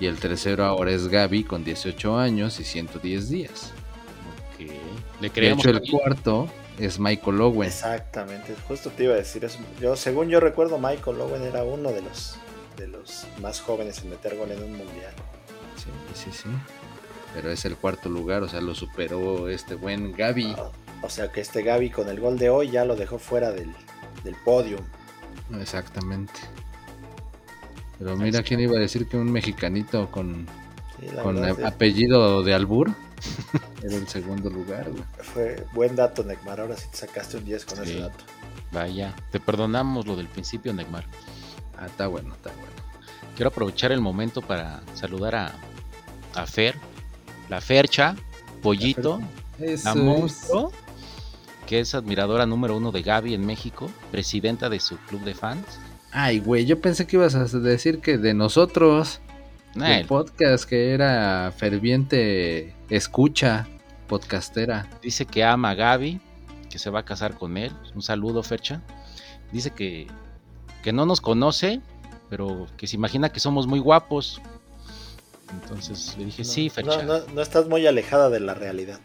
Y 0.00 0.06
el 0.06 0.18
tercero 0.18 0.64
ahora 0.64 0.90
es 0.90 1.06
Gaby 1.06 1.44
con 1.44 1.62
18 1.62 2.18
años 2.18 2.58
y 2.58 2.64
110 2.64 3.28
días. 3.28 3.72
Le 5.20 5.30
creemos 5.30 5.62
de 5.62 5.70
hecho, 5.70 5.78
el 5.78 5.88
cuarto 5.88 6.48
es 6.78 6.98
Michael 6.98 7.40
Owen. 7.40 7.68
Exactamente, 7.68 8.56
justo 8.66 8.90
te 8.90 9.04
iba 9.04 9.14
a 9.14 9.18
decir 9.18 9.44
eso. 9.44 9.60
Yo, 9.80 9.94
según 9.94 10.28
yo 10.28 10.40
recuerdo, 10.40 10.78
Michael 10.78 11.20
Owen 11.20 11.42
era 11.42 11.62
uno 11.62 11.92
de 11.92 12.02
los, 12.02 12.36
de 12.76 12.88
los 12.88 13.28
más 13.40 13.60
jóvenes 13.60 14.02
en 14.02 14.10
meter 14.10 14.36
gol 14.36 14.50
en 14.50 14.64
un 14.64 14.76
mundial. 14.76 15.12
Sí, 15.76 15.90
sí, 16.14 16.30
sí. 16.32 16.48
Pero 17.34 17.52
es 17.52 17.64
el 17.64 17.76
cuarto 17.76 18.08
lugar, 18.08 18.42
o 18.42 18.48
sea, 18.48 18.60
lo 18.60 18.74
superó 18.74 19.48
este 19.48 19.76
buen 19.76 20.12
Gaby. 20.12 20.56
Ah, 20.58 20.70
o 21.02 21.08
sea 21.08 21.30
que 21.30 21.40
este 21.40 21.62
Gaby 21.62 21.90
con 21.90 22.08
el 22.08 22.18
gol 22.18 22.36
de 22.36 22.50
hoy 22.50 22.70
ya 22.70 22.84
lo 22.84 22.96
dejó 22.96 23.20
fuera 23.20 23.52
del, 23.52 23.72
del 24.24 24.34
podio. 24.36 24.78
Exactamente. 25.60 26.40
Pero 27.98 28.16
mira, 28.16 28.42
¿quién 28.42 28.60
iba 28.60 28.76
a 28.76 28.80
decir 28.80 29.06
que 29.06 29.16
un 29.16 29.30
mexicanito 29.30 30.10
con, 30.10 30.46
con 31.22 31.64
apellido 31.64 32.42
de 32.42 32.54
Albur 32.54 32.92
Era 33.82 33.96
el 33.96 34.08
segundo 34.08 34.50
lugar, 34.50 34.88
Fue 35.18 35.64
buen 35.72 35.96
dato, 35.96 36.24
Neymar. 36.24 36.60
Ahora 36.60 36.76
sí 36.76 36.88
te 36.90 36.98
sacaste 36.98 37.36
un 37.36 37.44
10 37.44 37.64
con 37.64 37.82
ese 37.82 38.00
dato. 38.00 38.24
Vaya, 38.70 39.14
te 39.30 39.40
perdonamos 39.40 40.06
lo 40.06 40.16
del 40.16 40.28
principio, 40.28 40.72
Neymar. 40.72 41.04
Ah, 41.78 41.86
está 41.86 42.06
bueno, 42.06 42.34
está 42.34 42.50
bueno. 42.50 42.72
Quiero 43.36 43.48
aprovechar 43.48 43.92
el 43.92 44.00
momento 44.00 44.42
para 44.42 44.82
saludar 44.94 45.34
a, 45.34 45.54
a 46.34 46.46
Fer, 46.46 46.76
la 47.48 47.60
Fercha, 47.60 48.14
Pollito, 48.62 49.20
la 49.58 49.94
monstruo, 49.94 50.72
que 51.66 51.80
es 51.80 51.94
admiradora 51.94 52.46
número 52.46 52.76
uno 52.76 52.92
de 52.92 53.02
Gaby 53.02 53.34
en 53.34 53.46
México, 53.46 53.90
presidenta 54.10 54.68
de 54.68 54.80
su 54.80 54.96
club 54.98 55.22
de 55.22 55.34
fans. 55.34 55.80
Ay, 56.10 56.40
güey, 56.40 56.66
yo 56.66 56.80
pensé 56.80 57.06
que 57.06 57.16
ibas 57.16 57.34
a 57.34 57.44
decir 57.44 58.00
que 58.00 58.18
de 58.18 58.34
nosotros. 58.34 59.20
El 59.74 60.06
podcast 60.06 60.68
que 60.68 60.92
era 60.92 61.50
ferviente 61.56 62.74
escucha 62.90 63.66
podcastera. 64.06 64.90
Dice 65.00 65.24
que 65.24 65.42
ama 65.42 65.70
a 65.70 65.74
Gaby, 65.74 66.20
que 66.68 66.78
se 66.78 66.90
va 66.90 67.00
a 67.00 67.04
casar 67.06 67.38
con 67.38 67.56
él. 67.56 67.72
Un 67.94 68.02
saludo, 68.02 68.42
Fercha. 68.42 68.82
Dice 69.52 69.70
que, 69.70 70.06
que 70.82 70.92
no 70.92 71.06
nos 71.06 71.22
conoce, 71.22 71.80
pero 72.28 72.66
que 72.76 72.86
se 72.86 72.96
imagina 72.96 73.30
que 73.30 73.40
somos 73.40 73.66
muy 73.66 73.78
guapos. 73.78 74.42
Entonces 75.50 76.14
le 76.18 76.26
dije, 76.26 76.44
sí, 76.44 76.68
Fercha. 76.68 77.02
No, 77.02 77.20
no, 77.34 77.40
estás 77.40 77.68
muy 77.68 77.86
alejada 77.86 78.28
de 78.28 78.40
la 78.40 78.52
realidad. 78.52 79.00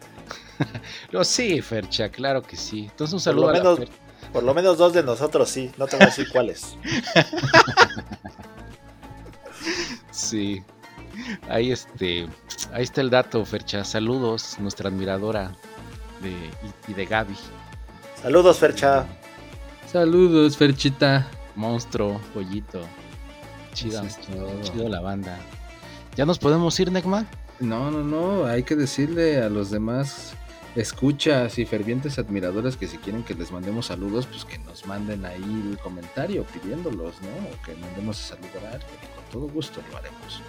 No, 1.12 1.24
sí, 1.24 1.62
Fercha, 1.62 2.10
claro 2.10 2.41
que 2.41 2.56
sí. 2.56 2.88
Entonces 2.89 3.13
un 3.13 3.20
saludo 3.20 3.48
por 3.48 3.56
lo 3.56 3.76
menos, 3.76 3.89
Por 4.34 4.43
lo 4.43 4.54
menos 4.54 4.78
dos 4.78 4.93
de 4.93 5.04
nosotros 5.04 5.50
sí, 5.50 5.72
no 5.78 5.88
te 5.88 5.96
voy 5.96 6.04
a 6.04 6.06
decir 6.08 6.28
cuáles. 6.32 6.76
sí. 10.12 10.63
Ahí 11.50 11.72
este, 11.72 12.28
ahí 12.74 12.84
está 12.84 13.02
el 13.02 13.10
dato, 13.10 13.43
Fercha. 13.43 13.84
Saludos, 13.84 14.58
nuestra 14.60 14.89
admiradora 14.89 15.52
de, 16.22 16.34
y, 16.88 16.93
de 16.93 17.06
Gaby. 17.06 17.36
Saludos, 18.22 18.58
Fercha. 18.58 19.06
Saludos, 19.91 20.58
Ferchita. 20.58 21.28
Monstruo, 21.56 22.22
pollito. 22.34 22.82
Chido, 23.74 24.04
chido 24.62 24.89
la 24.89 25.02
banda. 25.02 25.38
¿Ya 26.15 26.26
nos 26.26 26.39
podemos 26.39 26.80
ir, 26.80 26.91
Necma? 26.91 27.26
No, 27.60 27.89
no, 27.89 28.04
no. 28.04 28.46
Hay 28.46 28.63
que 28.63 28.76
decirle 28.76 29.41
a 29.41 29.50
los 29.50 29.72
demás 29.72 30.34
escuchas 30.78 31.58
y 31.58 31.66
fervientes 31.66 32.20
admiradores 32.20 32.78
que 32.78 32.88
si 32.88 32.98
quieren 32.98 33.24
que 33.24 33.34
les 33.34 33.52
mandemos 33.52 33.88
saludos, 33.88 34.28
pues 34.28 34.46
que 34.46 34.60
nos 34.60 34.86
manden 34.86 35.26
ahí 35.26 35.63
el 35.72 35.78
comentario 35.80 36.44
pidiéndolos, 36.46 37.16
¿no? 37.22 37.30
O 37.30 37.62
que 37.66 37.74
mandemos 37.76 38.20
a 38.20 38.36
saludar. 38.36 38.80
Con 39.16 39.32
todo 39.32 39.52
gusto 39.52 39.82
lo 39.90 39.98
haremos. 39.98 40.42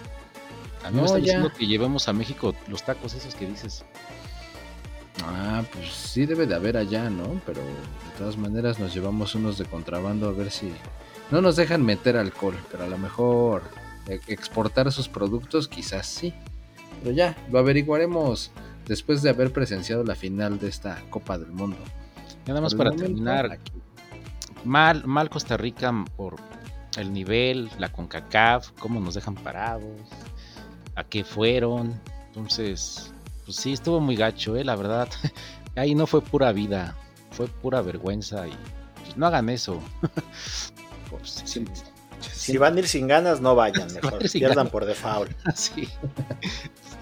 A 0.83 0.91
mí 0.91 0.97
me 0.97 1.05
está 1.05 1.17
diciendo 1.17 1.51
que 1.51 1.65
llevemos 1.65 2.07
a 2.07 2.13
México 2.13 2.53
los 2.67 2.83
tacos 2.83 3.15
esos 3.15 3.33
que 3.33 3.47
dices. 3.47 3.83
Ah, 5.25 5.63
pues 5.73 5.91
sí 5.91 6.25
debe 6.25 6.45
de 6.45 6.55
haber 6.55 6.77
allá, 6.77 7.09
¿no? 7.09 7.41
Pero 7.45 7.61
de 7.61 8.17
todas 8.17 8.37
maneras 8.37 8.79
nos 8.79 8.93
llevamos 8.93 9.33
unos 9.35 9.57
de 9.57 9.65
contrabando 9.65 10.29
a 10.29 10.31
ver 10.31 10.51
si... 10.51 10.71
No 11.31 11.41
nos 11.41 11.55
dejan 11.55 11.83
meter 11.83 12.17
alcohol, 12.17 12.55
pero 12.71 12.83
a 12.83 12.87
lo 12.87 12.97
mejor 12.97 13.63
e-, 14.07 14.21
exportar 14.27 14.91
sus 14.91 15.09
productos, 15.09 15.67
quizás 15.67 16.07
sí. 16.07 16.33
Pero 17.03 17.15
ya, 17.15 17.35
lo 17.51 17.59
averiguaremos 17.59 18.51
después 18.89 19.21
de 19.21 19.29
haber 19.29 19.53
presenciado 19.53 20.03
la 20.03 20.15
final 20.15 20.59
de 20.59 20.67
esta 20.67 21.01
Copa 21.11 21.37
del 21.37 21.51
Mundo. 21.51 21.77
nada 22.45 22.59
más 22.59 22.73
para 22.73 22.91
terminar, 22.91 23.59
mal, 24.65 25.05
mal 25.05 25.29
Costa 25.29 25.55
Rica 25.55 25.93
por 26.17 26.37
el 26.97 27.13
nivel, 27.13 27.69
la 27.77 27.91
CONCACAF, 27.91 28.71
cómo 28.79 28.99
nos 28.99 29.13
dejan 29.13 29.35
parados, 29.35 30.01
a 30.95 31.03
qué 31.03 31.23
fueron. 31.23 32.01
Entonces, 32.27 33.13
pues 33.45 33.57
sí, 33.57 33.73
estuvo 33.73 33.99
muy 33.99 34.15
gacho, 34.15 34.57
¿eh? 34.57 34.65
la 34.65 34.75
verdad. 34.75 35.07
Ahí 35.75 35.93
no 35.93 36.07
fue 36.07 36.21
pura 36.21 36.51
vida, 36.51 36.95
fue 37.29 37.47
pura 37.47 37.81
vergüenza 37.81 38.47
y 38.47 38.53
pues, 39.03 39.15
no 39.15 39.27
hagan 39.27 39.49
eso. 39.49 39.79
pues, 41.11 41.43
si 42.33 42.57
van 42.57 42.75
a 42.75 42.79
ir 42.79 42.87
sin 42.87 43.07
ganas, 43.07 43.39
no 43.39 43.53
vayan, 43.53 43.93
mejor. 43.93 44.19
Pierdan 44.31 44.69
por 44.69 44.85
default. 44.85 45.31
sí. 45.53 45.87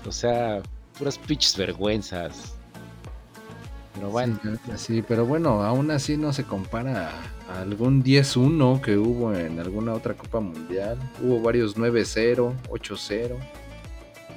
O 0.06 0.12
sea, 0.12 0.62
puras 0.97 1.17
pitches 1.17 1.55
vergüenzas. 1.57 2.53
Pero 3.93 4.10
bueno. 4.10 4.39
Sí, 4.75 5.03
pero 5.07 5.25
bueno, 5.25 5.63
aún 5.63 5.89
así 5.91 6.17
no 6.17 6.31
se 6.31 6.43
compara 6.43 7.12
a 7.49 7.62
algún 7.62 8.03
10-1 8.03 8.81
que 8.81 8.97
hubo 8.97 9.33
en 9.33 9.60
alguna 9.60 9.93
otra 9.93 10.13
Copa 10.13 10.39
Mundial. 10.39 10.97
Hubo 11.21 11.41
varios 11.41 11.77
9-0, 11.77 12.53
8-0. 12.69 13.36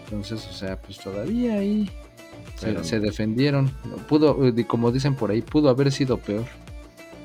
Entonces, 0.04 0.46
o 0.48 0.52
sea, 0.52 0.80
pues 0.80 0.98
todavía 0.98 1.54
ahí 1.54 1.90
se, 2.82 3.00
defendieron. 3.00 3.70
Pudo, 4.08 4.38
como 4.66 4.92
dicen 4.92 5.14
por 5.14 5.30
ahí, 5.30 5.42
pudo 5.42 5.68
haber 5.68 5.92
sido 5.92 6.18
peor. 6.18 6.46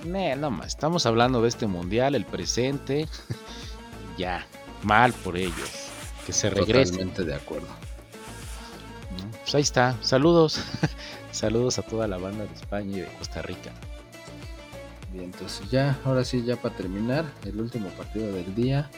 No, 0.05 0.51
más, 0.51 0.67
estamos 0.67 1.05
hablando 1.05 1.41
de 1.41 1.47
este 1.49 1.67
mundial, 1.67 2.13
el 2.13 2.25
presente 2.25 3.07
ya, 4.17 4.45
mal 4.83 5.13
por 5.13 5.35
ellos. 5.37 5.89
Que 6.25 6.33
se 6.33 6.49
regresen. 6.49 7.09
Totalmente 7.09 7.23
de 7.23 7.35
acuerdo. 7.35 7.67
Pues 9.45 9.53
ahí 9.53 9.61
está. 9.61 9.95
Saludos. 10.01 10.59
Saludos 11.31 11.77
a 11.77 11.83
toda 11.83 12.07
la 12.07 12.17
banda 12.17 12.45
de 12.45 12.53
España 12.55 12.97
y 12.97 13.01
de 13.01 13.07
Costa 13.19 13.43
Rica. 13.43 13.71
Bien, 15.13 15.25
entonces 15.25 15.69
ya, 15.69 15.99
ahora 16.03 16.25
sí, 16.25 16.43
ya 16.43 16.55
para 16.55 16.75
terminar, 16.75 17.25
el 17.43 17.61
último 17.61 17.89
partido 17.89 18.33
del 18.33 18.55
día. 18.55 18.89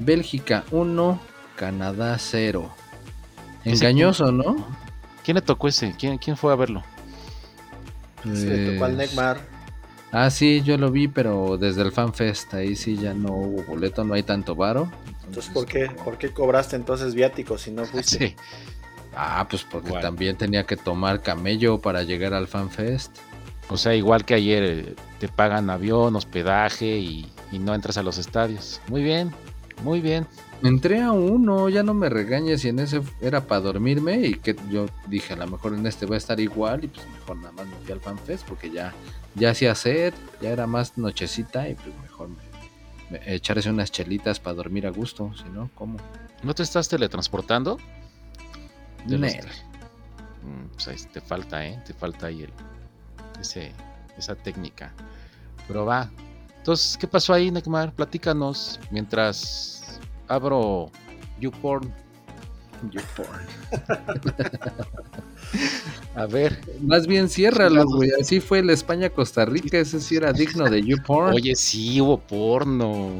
Bélgica 0.00 0.64
1, 0.72 1.20
Canadá 1.54 2.16
0. 2.18 2.68
Engañoso, 3.64 4.32
¿no? 4.32 4.66
¿Quién 5.22 5.36
le 5.36 5.42
tocó 5.42 5.68
ese? 5.68 5.94
¿Quién, 5.96 6.18
quién 6.18 6.36
fue 6.36 6.52
a 6.52 6.56
verlo? 6.56 6.82
Se 8.24 8.46
le 8.46 8.72
tocó 8.72 8.86
al 8.86 8.96
pues, 8.96 9.08
Neymar. 9.08 9.40
Ah, 10.10 10.30
sí, 10.30 10.62
yo 10.62 10.78
lo 10.78 10.90
vi, 10.90 11.06
pero 11.06 11.56
desde 11.56 11.82
el 11.82 11.92
FanFest, 11.92 12.54
ahí 12.54 12.74
sí 12.74 12.96
ya 12.96 13.14
no 13.14 13.32
hubo 13.32 13.62
boleto, 13.62 14.02
no 14.02 14.14
hay 14.14 14.24
tanto 14.24 14.56
varo. 14.56 14.90
Entonces, 15.26 15.52
¿por 15.52 15.66
qué, 15.66 15.88
¿por 16.04 16.18
qué 16.18 16.32
cobraste 16.32 16.74
entonces 16.74 17.14
viáticos 17.14 17.62
si 17.62 17.70
no 17.70 17.84
fuiste? 17.84 18.18
Sí. 18.36 18.36
Ah, 19.14 19.46
pues 19.48 19.64
porque 19.64 19.92
también 19.92 20.36
tenía 20.36 20.64
que 20.64 20.76
tomar 20.76 21.22
camello 21.22 21.80
para 21.80 22.02
llegar 22.02 22.34
al 22.34 22.46
FanFest. 22.46 23.18
O 23.68 23.76
sea, 23.76 23.94
igual 23.94 24.24
que 24.24 24.34
ayer, 24.34 24.62
eh, 24.64 24.94
te 25.18 25.28
pagan 25.28 25.70
avión, 25.70 26.16
hospedaje 26.16 26.98
y, 26.98 27.32
y 27.52 27.58
no 27.58 27.74
entras 27.74 27.96
a 27.98 28.02
los 28.02 28.18
estadios. 28.18 28.80
Muy 28.88 29.02
bien, 29.02 29.32
muy 29.84 30.00
bien. 30.00 30.26
Entré 30.62 31.00
a 31.00 31.12
uno, 31.12 31.68
ya 31.70 31.82
no 31.82 31.94
me 31.94 32.10
regañes 32.10 32.60
si 32.60 32.68
en 32.68 32.80
ese 32.80 33.00
era 33.20 33.46
para 33.46 33.62
dormirme 33.62 34.20
y 34.20 34.34
que 34.34 34.54
yo 34.70 34.86
dije 35.06 35.32
a 35.32 35.36
lo 35.36 35.46
mejor 35.46 35.74
en 35.74 35.86
este 35.86 36.04
va 36.04 36.16
a 36.16 36.18
estar 36.18 36.38
igual 36.38 36.84
y 36.84 36.88
pues 36.88 37.06
mejor 37.08 37.36
nada 37.38 37.52
más 37.52 37.66
me 37.66 37.76
fui 37.76 37.92
al 37.92 38.00
FanFest 38.00 38.46
porque 38.46 38.70
ya 38.70 38.92
ya 39.34 39.50
hacía 39.50 39.74
sed, 39.74 40.12
ya 40.42 40.50
era 40.50 40.66
más 40.66 40.98
nochecita 40.98 41.66
y 41.68 41.76
pues 41.76 41.88
mejor 42.02 42.28
echarse 43.26 43.70
unas 43.70 43.90
chelitas 43.90 44.38
para 44.38 44.54
dormir 44.54 44.86
a 44.86 44.90
gusto, 44.90 45.32
si 45.34 45.48
no, 45.48 45.70
¿cómo? 45.74 45.96
¿No 46.42 46.54
te 46.54 46.62
estás 46.62 46.88
teletransportando? 46.88 47.78
De 49.06 49.18
mm, 49.18 50.82
pues 50.84 51.08
te 51.08 51.20
falta, 51.20 51.66
¿eh? 51.66 51.82
Te 51.86 51.94
falta 51.94 52.26
ahí 52.26 52.42
el, 52.42 52.52
ese, 53.40 53.72
esa 54.16 54.34
técnica. 54.34 54.92
Pero 55.66 55.84
va. 55.84 56.10
Entonces, 56.58 56.96
¿qué 56.98 57.06
pasó 57.06 57.32
ahí, 57.32 57.50
Neymar? 57.50 57.94
Platícanos 57.94 58.78
mientras 58.90 59.98
abro 60.28 60.90
YouPorn. 61.40 61.92
YouPorn. 62.90 63.46
A 66.14 66.26
ver. 66.26 66.60
Más 66.80 67.06
bien 67.06 67.28
ciérralo, 67.28 67.84
güey. 67.86 68.10
Así 68.20 68.40
fue 68.40 68.58
el 68.60 68.70
España-Costa 68.70 69.44
Rica. 69.44 69.78
Ese 69.78 70.00
sí 70.00 70.16
era 70.16 70.32
digno 70.32 70.68
de 70.68 70.82
YouPorn. 70.82 71.34
Oye, 71.34 71.54
sí, 71.56 72.00
hubo 72.00 72.18
porno. 72.18 73.10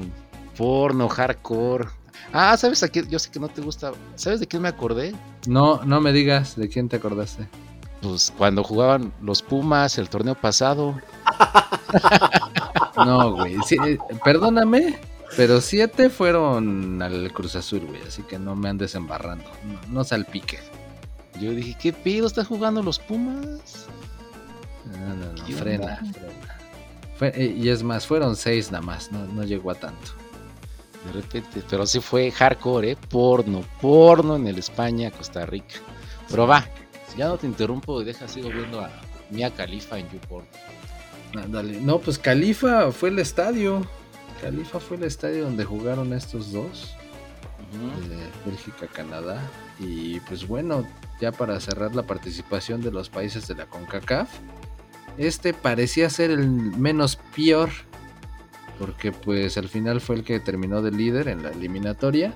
Porno, 0.56 1.08
hardcore. 1.08 1.88
Ah, 2.32 2.56
¿sabes 2.56 2.82
a 2.82 2.88
qué? 2.88 3.04
Yo 3.08 3.18
sé 3.18 3.30
que 3.30 3.40
no 3.40 3.48
te 3.48 3.60
gusta. 3.60 3.92
¿Sabes 4.14 4.40
de 4.40 4.46
quién 4.46 4.62
me 4.62 4.68
acordé? 4.68 5.14
No, 5.46 5.82
no 5.84 6.00
me 6.00 6.12
digas 6.12 6.56
de 6.56 6.68
quién 6.68 6.88
te 6.88 6.96
acordaste. 6.96 7.48
Pues 8.02 8.32
cuando 8.36 8.62
jugaban 8.62 9.12
los 9.20 9.42
Pumas 9.42 9.98
el 9.98 10.08
torneo 10.08 10.34
pasado. 10.34 10.98
no, 12.96 13.32
güey. 13.32 13.56
Perdóname, 14.24 14.98
pero 15.36 15.60
siete 15.60 16.08
fueron 16.08 17.02
al 17.02 17.32
Cruz 17.32 17.56
Azul, 17.56 17.80
güey. 17.86 18.00
Así 18.06 18.22
que 18.22 18.38
no 18.38 18.54
me 18.54 18.68
andes 18.68 18.94
embarrando. 18.94 19.44
No, 19.64 19.80
no 19.88 20.04
salpique. 20.04 20.58
Yo 21.40 21.50
dije, 21.52 21.76
¿qué 21.80 21.92
pido? 21.92 22.26
¿Estás 22.26 22.46
jugando 22.46 22.82
los 22.82 22.98
Pumas? 22.98 23.86
No, 24.84 25.14
no, 25.14 25.32
no, 25.32 25.44
frena, 25.56 25.96
frena. 27.16 27.36
Eh, 27.36 27.54
y 27.56 27.68
es 27.68 27.82
más, 27.82 28.06
fueron 28.06 28.34
seis 28.34 28.70
nada 28.70 28.82
más, 28.82 29.12
no, 29.12 29.26
no 29.26 29.44
llegó 29.44 29.70
a 29.70 29.74
tanto. 29.74 30.12
De 31.06 31.12
repente, 31.12 31.62
pero 31.68 31.86
sí 31.86 32.00
fue 32.00 32.30
hardcore, 32.30 32.92
¿eh? 32.92 32.96
Porno, 33.08 33.64
porno 33.80 34.36
en 34.36 34.46
el 34.46 34.58
España, 34.58 35.10
Costa 35.10 35.46
Rica. 35.46 35.76
Pero 36.28 36.46
va, 36.46 36.66
ya 37.16 37.28
no 37.28 37.38
te 37.38 37.46
interrumpo, 37.46 38.02
deja, 38.04 38.28
sigo 38.28 38.50
viendo 38.50 38.80
a 38.80 38.90
Mia 39.30 39.50
Califa 39.50 39.98
en 39.98 40.10
YouPorn. 40.10 40.46
Dale. 41.48 41.80
No, 41.80 41.98
pues 41.98 42.18
Califa 42.18 42.90
fue 42.92 43.08
el 43.08 43.18
estadio. 43.18 43.86
Califa 44.40 44.80
fue 44.80 44.96
el 44.96 45.04
estadio 45.04 45.44
donde 45.44 45.64
jugaron 45.64 46.12
estos 46.12 46.52
dos. 46.52 46.94
De 48.08 48.50
Bélgica, 48.50 48.88
Canadá. 48.88 49.40
Y 49.78 50.18
pues 50.20 50.46
bueno, 50.46 50.84
ya 51.20 51.30
para 51.30 51.60
cerrar 51.60 51.94
la 51.94 52.02
participación 52.02 52.80
de 52.80 52.90
los 52.90 53.08
países 53.08 53.46
de 53.46 53.54
la 53.54 53.66
CONCACAF. 53.66 54.28
Este 55.18 55.52
parecía 55.52 56.10
ser 56.10 56.30
el 56.30 56.48
menos 56.48 57.16
peor, 57.36 57.70
porque 58.80 59.12
pues 59.12 59.58
al 59.58 59.68
final 59.68 60.00
fue 60.00 60.16
el 60.16 60.24
que 60.24 60.40
terminó 60.40 60.80
de 60.80 60.90
líder 60.90 61.28
en 61.28 61.42
la 61.42 61.50
eliminatoria 61.50 62.32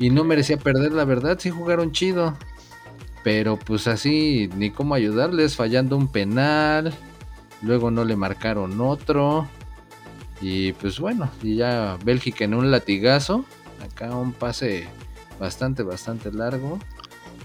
y 0.00 0.10
no 0.10 0.24
merecía 0.24 0.58
perder, 0.58 0.92
la 0.92 1.04
verdad, 1.04 1.38
sí 1.38 1.50
jugaron 1.50 1.92
chido. 1.92 2.36
Pero 3.22 3.56
pues 3.56 3.86
así, 3.86 4.50
ni 4.56 4.70
cómo 4.70 4.94
ayudarles, 4.94 5.54
fallando 5.54 5.96
un 5.96 6.08
penal, 6.08 6.92
luego 7.62 7.92
no 7.92 8.04
le 8.04 8.16
marcaron 8.16 8.80
otro. 8.80 9.46
Y 10.40 10.72
pues 10.72 10.98
bueno, 10.98 11.30
y 11.44 11.54
ya 11.54 11.96
Bélgica 12.04 12.44
en 12.44 12.54
un 12.54 12.72
latigazo, 12.72 13.44
acá 13.84 14.14
un 14.16 14.32
pase 14.32 14.88
bastante, 15.38 15.84
bastante 15.84 16.32
largo 16.32 16.80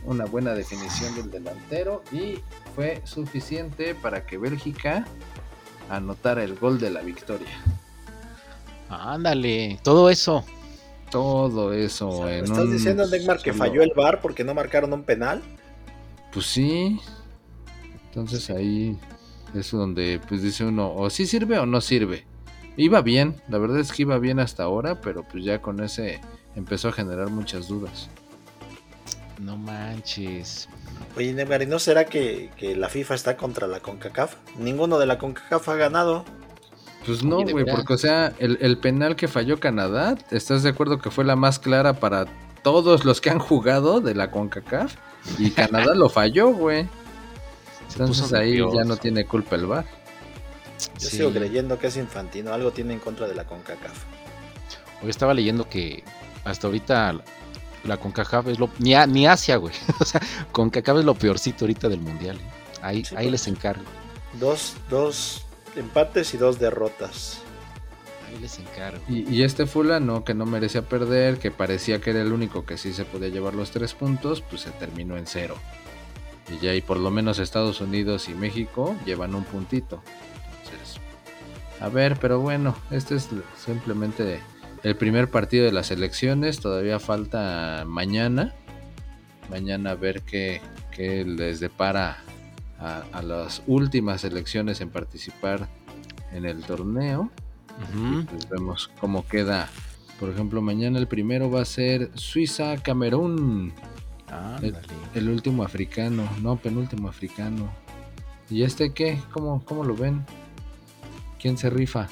una 0.06 0.26
buena 0.26 0.54
definición 0.54 1.15
del 1.15 1.32
delantero 1.32 2.04
y 2.12 2.39
fue 2.76 3.02
suficiente 3.06 3.96
para 3.96 4.26
que 4.26 4.38
Bélgica 4.38 5.06
anotara 5.89 6.43
el 6.43 6.56
gol 6.56 6.80
de 6.80 6.89
la 6.89 7.02
victoria. 7.02 7.62
Ándale, 9.01 9.79
todo 9.84 10.10
eso, 10.10 10.43
Todo 11.12 11.73
eso 11.73 12.27
en 12.27 12.45
¿Estás 12.45 12.71
diciendo, 12.71 13.06
Neymar, 13.08 13.41
que 13.41 13.53
falló 13.53 13.84
el 13.84 13.91
bar 13.95 14.21
porque 14.21 14.43
no 14.43 14.53
marcaron 14.53 14.93
un 14.93 15.03
penal? 15.03 15.41
Pues 16.32 16.47
sí. 16.47 16.99
Entonces 18.06 18.49
ahí 18.49 18.97
es 19.53 19.71
donde 19.71 20.19
pues 20.27 20.41
dice 20.41 20.65
uno, 20.65 20.93
o 20.93 21.10
sí 21.10 21.25
sirve 21.27 21.60
o 21.60 21.65
no 21.65 21.82
sirve. 21.82 22.25
Iba 22.77 23.01
bien, 23.01 23.36
la 23.49 23.60
verdad 23.60 23.79
es 23.79 23.91
que 23.91 24.01
iba 24.01 24.17
bien 24.17 24.39
hasta 24.39 24.63
ahora, 24.63 25.01
pero 25.01 25.23
pues 25.23 25.43
ya 25.43 25.62
con 25.62 25.79
ese 25.79 26.19
empezó 26.56 26.89
a 26.89 26.91
generar 26.91 27.29
muchas 27.29 27.67
dudas. 27.67 28.10
No 29.39 29.58
manches. 29.58 30.69
Oye, 31.15 31.34
Neymar, 31.34 31.62
¿y 31.62 31.65
no 31.67 31.79
será 31.79 32.06
que, 32.06 32.49
la 32.75 32.89
FIFA 32.89 33.15
está 33.15 33.38
contra 33.38 33.67
la 33.67 33.79
CONCACAF? 33.79 34.36
Ninguno 34.58 34.97
de 34.97 35.06
la 35.06 35.17
CONCACAF 35.17 35.69
ha 35.69 35.75
ganado. 35.75 36.25
Pues 37.06 37.24
no, 37.24 37.42
güey, 37.42 37.66
porque 37.66 37.94
o 37.94 37.98
sea, 37.98 38.34
el, 38.39 38.58
el, 38.62 38.78
penal 38.78 39.16
que 39.16 39.28
falló 39.28 39.60
Canadá, 39.60 40.18
¿estás 40.32 40.63
de 40.63 40.70
acuerdo 40.70 41.00
que 41.00 41.12
fue 41.12 41.26
la 41.26 41.36
más 41.36 41.60
clara 41.60 41.94
para 42.00 42.26
todos 42.63 43.04
los 43.04 43.20
que 43.20 43.30
han 43.30 43.39
jugado 43.39 44.00
de 44.00 44.16
la 44.16 44.32
CONCACAF? 44.32 44.96
Y 45.38 45.52
Canadá 45.52 45.94
lo 45.96 46.10
falló, 46.10 46.54
güey. 46.54 46.88
Entonces 47.92 48.32
ahí 48.34 48.58
ya 48.58 48.84
no 48.86 48.96
tiene 48.96 49.26
culpa 49.26 49.56
el 49.56 49.66
VAR. 49.66 49.86
Yo 51.00 51.10
sigo 51.10 51.32
creyendo 51.32 51.78
que 51.78 51.88
es 51.88 51.98
infantino, 51.98 52.54
algo 52.54 52.72
tiene 52.72 52.94
en 52.94 53.00
contra 53.00 53.28
de 53.28 53.36
la 53.36 53.46
CONCACAF. 53.46 54.04
Hoy 55.04 55.10
estaba 55.10 55.34
leyendo 55.34 55.68
que 55.68 56.04
hasta 56.46 56.68
ahorita 56.68 57.16
la 57.84 57.98
CONCACAF 57.98 58.48
es 58.48 58.60
lo. 58.60 58.70
Ni, 58.80 58.96
ni 59.08 59.28
Asia, 59.28 59.58
güey. 59.58 59.74
o 60.00 60.06
sea, 60.06 60.22
CONCACAF 60.52 61.00
es 61.00 61.06
lo 61.06 61.16
peorcito 61.16 61.66
ahorita 61.66 61.89
del 61.89 62.00
mundial. 62.00 62.38
¿eh? 62.38 62.80
Ahí, 62.82 63.04
ahí 63.16 63.30
les 63.30 63.48
encargo. 63.48 63.84
Dos, 64.39 64.76
dos 64.89 65.46
empates 65.76 66.34
y 66.34 66.38
dos 66.38 66.60
derrotas. 66.60 67.42
Ahí 68.28 68.40
les 68.40 68.60
encargo. 68.60 69.04
Y, 69.08 69.30
y 69.30 69.44
este 69.44 69.66
fulano 69.66 70.24
que 70.24 70.34
no 70.34 70.46
merecía 70.46 70.84
perder, 70.84 71.38
que 71.40 71.52
parecía 71.52 72.02
que 72.02 72.12
era 72.12 72.22
el 72.22 72.32
único 72.32 72.66
que 72.66 72.78
sí 72.78 72.94
se 72.94 73.06
podía 73.06 73.30
llevar 73.30 73.54
los 73.54 73.72
tres 73.72 73.94
puntos, 73.94 74.42
pues 74.42 74.62
se 74.62 74.72
terminó 74.72 75.18
en 75.18 75.28
cero. 75.28 75.56
Y 76.52 76.64
ya 76.64 76.74
y 76.74 76.82
por 76.82 76.98
lo 76.98 77.10
menos 77.10 77.40
Estados 77.40 77.82
Unidos 77.82 78.30
y 78.30 78.34
México 78.34 78.96
llevan 79.06 79.36
un 79.36 79.44
puntito. 79.44 80.04
Entonces, 80.64 81.00
a 81.80 81.90
ver, 81.90 82.18
pero 82.20 82.40
bueno, 82.40 82.76
este 82.92 83.16
es 83.16 83.30
simplemente 83.58 84.42
el 84.84 84.96
primer 84.96 85.30
partido 85.30 85.66
de 85.66 85.72
las 85.72 85.92
elecciones. 85.92 86.60
Todavía 86.60 87.00
falta 87.00 87.84
mañana. 87.88 88.54
Mañana 89.50 89.92
a 89.92 89.96
ver 89.96 90.22
qué, 90.22 90.62
qué 90.92 91.24
les 91.26 91.60
depara 91.60 92.24
a, 92.84 93.22
las 93.22 93.63
últimas 93.65 94.24
elecciones 94.24 94.82
en 94.82 94.89
participar 94.89 95.69
en 96.34 96.46
el 96.46 96.63
torneo. 96.63 97.32
pues 98.30 98.50
vemos 98.50 98.91
cómo 99.00 99.26
queda. 99.26 99.69
Por 100.19 100.30
ejemplo, 100.30 100.62
mañana 100.62 101.00
el 101.00 101.08
primero 101.08 101.50
va 101.50 101.62
a 101.62 101.65
ser 101.65 102.12
Suiza-Camerún 102.13 103.74
el, 105.13 105.30
último 105.30 105.63
africano, 105.63 106.28
no, 106.41 106.58
penúltimo 106.58 107.08
africano. 107.08 107.72
¿Y 108.50 108.63
este 108.63 108.93
qué? 108.93 109.19
¿Cómo, 109.32 109.63
cómo 109.65 109.84
lo 109.84 109.96
ven? 109.96 110.26
¿Quién 111.39 111.58
se 111.58 111.69
rifa? 111.69 112.08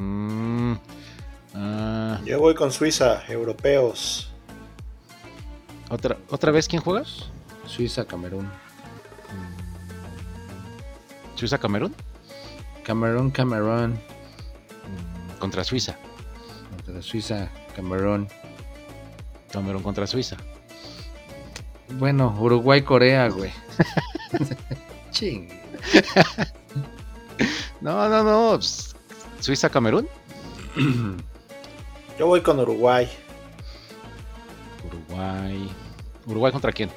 Mm, 0.00 0.74
ah. 1.54 2.20
Yo 2.24 2.38
voy 2.38 2.54
con 2.54 2.72
Suiza, 2.72 3.22
europeos. 3.28 4.30
¿Otra, 5.90 6.16
¿Otra 6.30 6.50
vez 6.50 6.66
quién 6.66 6.82
juega? 6.82 7.04
Suiza, 7.66 8.04
Camerún. 8.04 8.50
¿Suiza, 11.34 11.58
Camerún? 11.58 11.94
Camerún, 12.84 13.30
Camerún. 13.30 13.92
Mm, 13.92 15.38
contra 15.38 15.64
Suiza. 15.64 15.96
Contra 16.70 17.02
Suiza, 17.02 17.50
Camerún. 17.74 18.28
Camerún 19.50 19.82
contra 19.82 20.06
Suiza. 20.06 20.36
Bueno, 21.98 22.36
Uruguay-Corea, 22.38 23.28
güey. 23.28 23.52
Ching. 25.10 25.48
no, 27.80 28.08
no, 28.08 28.24
no. 28.24 28.58
Suiza-Camerún. 29.40 30.08
Yo 32.18 32.26
voy 32.26 32.40
con 32.40 32.58
Uruguay. 32.58 33.08
Uruguay. 34.86 35.70
¿Uruguay 36.26 36.52
contra 36.52 36.72
quién? 36.72 36.90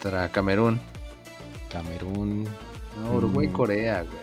Contra 0.00 0.30
Camerún. 0.30 0.80
Camerún. 1.70 2.48
No, 3.02 3.12
Uruguay-Corea, 3.16 4.02
güey. 4.02 4.18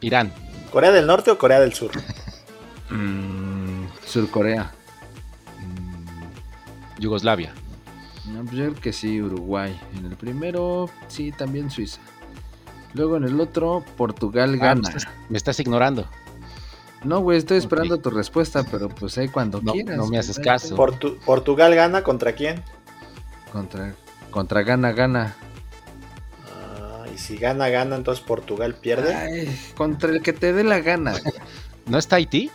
Irán. 0.00 0.32
¿Corea 0.72 0.90
del 0.90 1.06
Norte 1.06 1.30
o 1.30 1.38
Corea 1.38 1.60
del 1.60 1.72
Sur? 1.72 1.92
Mm, 2.90 3.86
Sur-Corea. 4.04 4.72
Yugoslavia. 6.98 7.54
No, 8.26 8.42
pues 8.42 8.56
yo 8.56 8.64
creo 8.64 8.74
que 8.74 8.92
sí, 8.92 9.22
Uruguay. 9.22 9.78
En 9.96 10.06
el 10.06 10.16
primero, 10.16 10.90
sí, 11.08 11.32
también 11.32 11.70
Suiza. 11.70 12.00
Luego 12.92 13.16
en 13.16 13.24
el 13.24 13.40
otro, 13.40 13.84
Portugal 13.96 14.54
ah, 14.60 14.64
gana. 14.64 14.90
me, 15.28 15.38
estás, 15.38 15.58
ignorando. 15.60 16.06
No, 17.04 17.20
güey, 17.20 17.38
estoy 17.38 17.58
esperando 17.58 17.98
tu 17.98 18.10
respuesta, 18.10 18.64
pero 18.70 18.88
pues 18.88 19.16
ahí 19.18 19.28
cuando 19.28 19.62
quieras. 19.62 19.96
No 19.96 20.08
me 20.08 20.18
haces 20.18 20.38
caso. 20.38 20.76
¿Portugal 21.24 21.74
gana 21.74 22.02
contra 22.02 22.32
quién? 22.34 22.62
Contra, 23.52 23.94
contra 24.32 24.62
gana, 24.62 24.90
gana. 24.90 25.36
Ah, 26.50 27.04
y 27.14 27.18
si 27.18 27.36
gana, 27.36 27.68
gana, 27.68 27.94
entonces 27.94 28.24
Portugal 28.24 28.74
pierde. 28.74 29.48
contra 29.76 30.10
el 30.10 30.22
que 30.22 30.32
te 30.32 30.52
dé 30.52 30.64
la 30.64 30.80
gana. 30.80 31.14
¿No 31.86 31.98
está 31.98 32.16
Haití? 32.16 32.50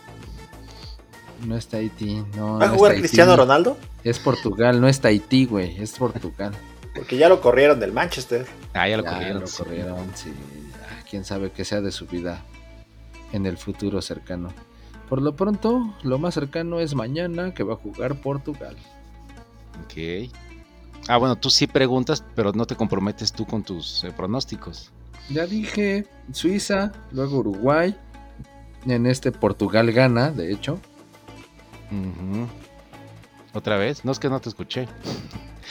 No 1.46 1.56
está 1.56 1.78
Haití, 1.78 2.22
no. 2.36 2.58
¿Va 2.58 2.66
a 2.66 2.68
jugar 2.68 2.96
Cristiano 2.96 3.34
Ronaldo? 3.34 3.78
Es 4.04 4.18
Portugal, 4.18 4.80
no 4.80 4.88
es 4.88 5.00
Tahití, 5.00 5.46
güey, 5.46 5.80
es 5.80 5.92
Portugal. 5.92 6.52
Porque 6.94 7.16
ya 7.16 7.28
lo 7.28 7.40
corrieron 7.40 7.78
del 7.78 7.92
Manchester. 7.92 8.46
Ah, 8.74 8.88
ya 8.88 8.96
lo 8.96 9.04
corrieron. 9.04 9.42
Lo 9.42 9.48
corrieron, 9.48 10.10
sí. 10.14 10.32
Ah, 10.82 11.02
quién 11.08 11.24
sabe 11.24 11.52
qué 11.52 11.64
sea 11.64 11.80
de 11.80 11.92
su 11.92 12.06
vida 12.06 12.44
en 13.32 13.46
el 13.46 13.56
futuro 13.56 14.02
cercano. 14.02 14.52
Por 15.08 15.22
lo 15.22 15.36
pronto, 15.36 15.94
lo 16.02 16.18
más 16.18 16.34
cercano 16.34 16.80
es 16.80 16.94
mañana 16.94 17.54
que 17.54 17.62
va 17.62 17.74
a 17.74 17.76
jugar 17.76 18.16
Portugal. 18.20 18.76
Ok. 19.84 20.30
Ah, 21.08 21.16
bueno, 21.16 21.36
tú 21.36 21.48
sí 21.48 21.66
preguntas, 21.66 22.22
pero 22.34 22.52
no 22.52 22.66
te 22.66 22.76
comprometes 22.76 23.32
tú 23.32 23.46
con 23.46 23.62
tus 23.62 24.04
eh, 24.04 24.12
pronósticos. 24.14 24.92
Ya 25.30 25.46
dije 25.46 26.06
Suiza, 26.32 26.92
luego 27.12 27.38
Uruguay. 27.38 27.96
En 28.86 29.06
este 29.06 29.32
Portugal 29.32 29.90
gana, 29.90 30.30
de 30.30 30.52
hecho. 30.52 30.78
¿Otra 33.54 33.76
vez? 33.76 34.04
No 34.04 34.12
es 34.12 34.18
que 34.18 34.28
no 34.28 34.38
te 34.40 34.50
escuché. 34.50 34.86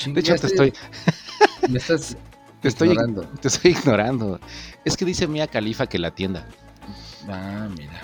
de 0.06 0.20
hecho, 0.20 0.36
te 0.36 0.48
estoy. 0.48 0.74
Me 1.70 1.78
estás. 1.78 2.18
Te 2.62 2.70
estoy, 2.70 2.88
ignorando. 2.90 3.22
te 3.42 3.50
estoy 3.50 3.72
ignorando. 3.72 4.40
Es 4.84 4.98
que 4.98 5.06
dice 5.06 5.28
Mía 5.28 5.46
Califa 5.46 5.86
que 5.86 6.00
la 6.00 6.10
tienda. 6.10 6.48
Ah, 7.30 7.68
mira. 7.78 8.02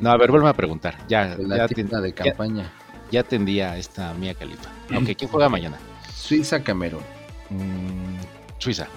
No, 0.00 0.10
a 0.10 0.16
ver, 0.16 0.32
vuelve 0.32 0.48
a 0.48 0.52
preguntar. 0.52 0.98
Ya, 1.06 1.36
la 1.38 1.68
tienda 1.68 2.00
de 2.00 2.12
campaña. 2.12 2.64
Ya, 2.64 2.83
atendía 3.16 3.76
esta 3.76 4.14
Mía 4.14 4.34
Califa. 4.34 4.70
Aunque, 4.92 5.14
¿quién 5.14 5.30
juega 5.30 5.48
mañana? 5.48 5.78
Suiza, 6.14 6.62
Camerún. 6.62 7.02
Mm, 7.50 8.18
Suiza. 8.58 8.88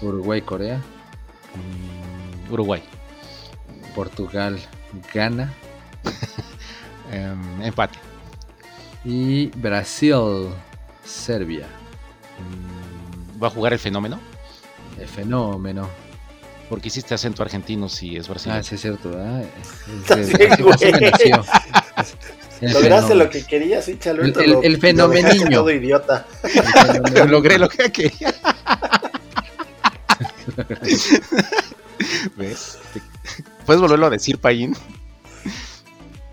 Uruguay, 0.00 0.40
Corea. 0.42 0.78
Mm, 1.54 2.52
Uruguay. 2.52 2.82
Portugal, 3.94 4.58
Ghana. 5.12 5.52
Em, 7.12 7.62
empate. 7.62 7.98
Y 9.02 9.46
Brasil, 9.56 10.50
Serbia. 11.04 11.66
¿Va 13.42 13.46
a 13.46 13.50
jugar 13.50 13.72
el 13.72 13.78
fenómeno? 13.78 14.20
El 14.98 15.08
fenómeno. 15.08 15.88
Porque 16.68 16.88
hiciste 16.88 17.14
acento 17.14 17.42
argentino 17.42 17.88
si 17.88 18.16
es 18.16 18.28
Brasil. 18.28 18.52
Ah, 18.52 18.62
sí, 18.62 18.74
es 18.74 18.82
cierto. 18.82 19.10
¿verdad? 19.10 19.46
Lograste 22.60 23.14
lo 23.14 23.30
que 23.30 23.44
querías, 23.44 23.86
échalo. 23.88 24.24
El, 24.24 24.34
el, 24.40 24.56
el 24.62 24.80
fenomeniño. 24.80 25.58
Todo 25.58 25.70
idiota. 25.70 26.26
Logré 27.28 27.58
lo 27.58 27.68
que 27.68 27.92
quería. 27.92 28.34
¿Ves? 32.36 32.78
¿Puedes 33.64 33.80
volverlo 33.80 34.06
a 34.06 34.10
decir, 34.10 34.38
Payín? 34.38 34.74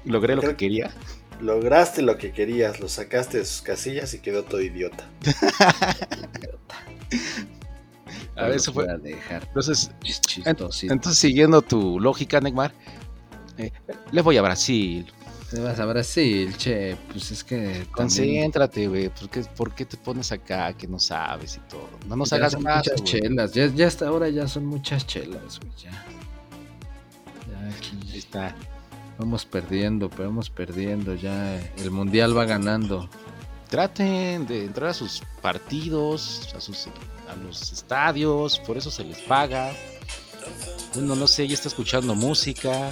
Logré 0.06 0.36
lo 0.36 0.42
que 0.42 0.56
quería. 0.56 0.92
Lograste 1.42 2.02
lo 2.02 2.18
que 2.18 2.32
querías, 2.32 2.80
lo 2.80 2.88
sacaste 2.88 3.40
de 3.40 3.46
sus 3.46 3.62
casillas 3.62 4.14
y 4.14 4.20
quedó 4.20 4.44
todo 4.44 4.62
idiota. 4.62 5.10
a 8.36 8.46
ver, 8.46 8.56
eso 8.56 8.72
fue. 8.72 8.86
dejar. 9.00 9.44
Entonces, 9.48 9.92
entonces, 10.46 11.18
siguiendo 11.18 11.62
tu 11.62 12.00
lógica, 12.00 12.40
Neymar, 12.40 12.74
eh, 13.58 13.72
le 14.12 14.22
voy 14.22 14.38
a 14.38 14.42
Brasil. 14.42 15.12
Te 15.56 15.62
vas 15.62 15.80
a 15.80 15.86
Brasil, 15.86 16.54
che, 16.58 16.98
pues 17.14 17.32
es 17.32 17.42
que. 17.42 17.88
Concéntrate, 17.90 18.90
güey. 18.90 19.10
¿Por 19.56 19.74
qué, 19.74 19.86
te 19.86 19.96
pones 19.96 20.34
acá 20.34 20.74
que 20.74 20.86
no 20.86 21.00
sabes 21.00 21.56
y 21.56 21.60
todo? 21.70 21.88
No 22.10 22.18
nos 22.18 22.34
hagas 22.34 22.60
más. 22.60 22.86
Muchas 22.86 23.04
chelas, 23.06 23.54
ya, 23.54 23.68
ya, 23.68 23.88
hasta 23.88 24.10
ahora 24.10 24.28
ya 24.28 24.50
son 24.50 24.66
muchas 24.66 25.08
chelas, 25.08 25.62
güey, 25.62 25.72
ya. 25.78 25.92
Ya 27.50 27.70
aquí. 27.74 28.18
está. 28.18 28.54
Vamos 29.18 29.46
perdiendo, 29.46 30.10
pero 30.10 30.26
vamos 30.28 30.50
perdiendo. 30.50 31.16
Ya 31.16 31.58
el 31.78 31.90
mundial 31.90 32.38
va 32.38 32.44
ganando. 32.44 33.10
Traten 33.70 34.46
de 34.46 34.66
entrar 34.66 34.90
a 34.90 34.94
sus 34.94 35.24
partidos, 35.42 36.54
a, 36.54 36.60
sus, 36.60 36.88
a 37.30 37.36
los 37.38 37.72
estadios, 37.72 38.60
por 38.60 38.76
eso 38.76 38.92
se 38.92 39.06
les 39.06 39.20
paga. 39.20 39.72
Uno 40.96 41.16
no 41.16 41.28
sé, 41.28 41.48
ya 41.48 41.54
está 41.54 41.70
escuchando 41.70 42.14
música, 42.14 42.90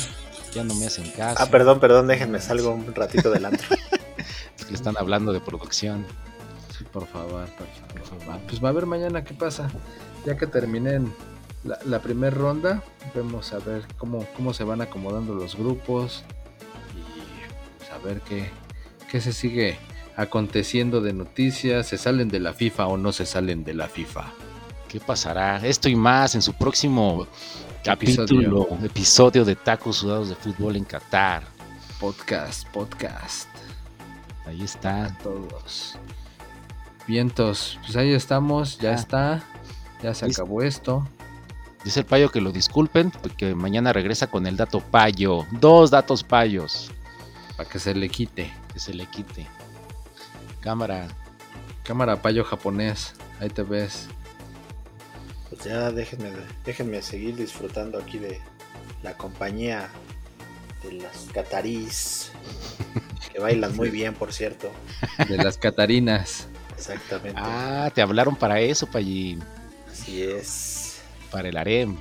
ya 0.53 0.63
no 0.63 0.73
me 0.75 0.85
hacen 0.85 1.09
caso. 1.11 1.41
Ah, 1.41 1.47
perdón, 1.47 1.79
perdón, 1.79 2.07
déjenme 2.07 2.39
salgo 2.39 2.71
un 2.71 2.93
ratito 2.93 3.31
delante. 3.31 3.63
es 4.57 4.65
que 4.65 4.73
están 4.73 4.95
hablando 4.97 5.33
de 5.33 5.39
producción. 5.39 6.05
por 6.91 7.07
favor, 7.07 7.47
por 7.57 8.19
favor. 8.19 8.39
Pues 8.47 8.63
va 8.63 8.69
a 8.69 8.71
ver 8.71 8.85
mañana 8.85 9.23
qué 9.23 9.33
pasa. 9.33 9.69
Ya 10.25 10.37
que 10.37 10.47
terminen 10.47 11.13
la, 11.63 11.99
primera 11.99 12.35
ronda, 12.35 12.83
vemos 13.13 13.53
a 13.53 13.59
ver 13.59 13.83
cómo, 13.97 14.25
cómo 14.35 14.53
se 14.53 14.63
van 14.63 14.81
acomodando 14.81 15.33
los 15.33 15.55
grupos 15.55 16.23
y 16.93 17.77
pues, 17.77 17.91
a 17.91 17.97
ver 17.99 18.21
qué, 18.21 18.49
qué 19.09 19.21
se 19.21 19.33
sigue 19.33 19.77
aconteciendo 20.15 21.01
de 21.01 21.13
noticias, 21.13 21.87
se 21.87 21.97
salen 21.97 22.27
de 22.27 22.39
la 22.39 22.53
FIFA 22.53 22.87
o 22.87 22.97
no 22.97 23.11
se 23.11 23.25
salen 23.25 23.63
de 23.63 23.73
la 23.73 23.87
FIFA. 23.87 24.31
¿Qué 24.87 24.99
pasará? 24.99 25.65
Esto 25.65 25.89
y 25.89 25.95
más 25.95 26.35
en 26.35 26.41
su 26.41 26.53
próximo 26.53 27.27
capítulo, 27.83 28.67
episodio, 28.81 29.43
de 29.43 29.55
Tacos 29.55 29.97
Sudados 29.97 30.29
de 30.29 30.35
Fútbol 30.35 30.77
en 30.77 30.85
Qatar. 30.85 31.43
Podcast, 31.99 32.65
podcast. 32.69 33.49
Ahí 34.45 34.63
está. 34.63 35.15
todos. 35.21 35.97
Vientos, 37.05 37.77
pues 37.83 37.97
ahí 37.97 38.13
estamos, 38.13 38.77
ya 38.79 38.93
está. 38.93 39.43
Ya 40.01 40.13
se 40.13 40.25
acabó 40.25 40.61
esto. 40.61 41.05
Dice 41.83 41.99
el 41.99 42.05
payo 42.05 42.31
que 42.31 42.39
lo 42.39 42.53
disculpen, 42.53 43.11
porque 43.11 43.53
mañana 43.53 43.91
regresa 43.91 44.27
con 44.27 44.47
el 44.47 44.55
dato 44.55 44.79
payo. 44.79 45.45
Dos 45.51 45.91
datos 45.91 46.23
payos. 46.23 46.89
Para 47.57 47.69
que 47.69 47.79
se 47.79 47.93
le 47.93 48.07
quite. 48.07 48.51
Que 48.71 48.79
se 48.79 48.93
le 48.93 49.05
quite. 49.07 49.45
Cámara. 50.61 51.09
Cámara 51.83 52.21
payo 52.21 52.45
japonés. 52.45 53.13
Ahí 53.41 53.49
te 53.49 53.63
ves. 53.63 54.07
Pues 55.53 55.65
ya 55.65 55.91
déjenme, 55.91 56.31
déjenme 56.65 57.01
seguir 57.03 57.35
disfrutando 57.35 57.99
aquí 57.99 58.17
de 58.17 58.41
la 59.03 59.15
compañía 59.15 59.87
de 60.81 60.93
las 60.93 61.27
catarís. 61.31 62.31
que 63.31 63.39
bailan 63.39 63.75
muy 63.75 63.91
bien, 63.91 64.15
por 64.15 64.33
cierto. 64.33 64.71
De 65.29 65.37
las 65.37 65.59
catarinas. 65.59 66.47
Exactamente. 66.75 67.39
Ah, 67.39 67.91
te 67.93 68.01
hablaron 68.01 68.35
para 68.35 68.59
eso, 68.61 68.87
Payín. 68.87 69.43
Así 69.91 70.23
es 70.23 71.01
para 71.29 71.49
el 71.49 71.57
harem. 71.57 71.97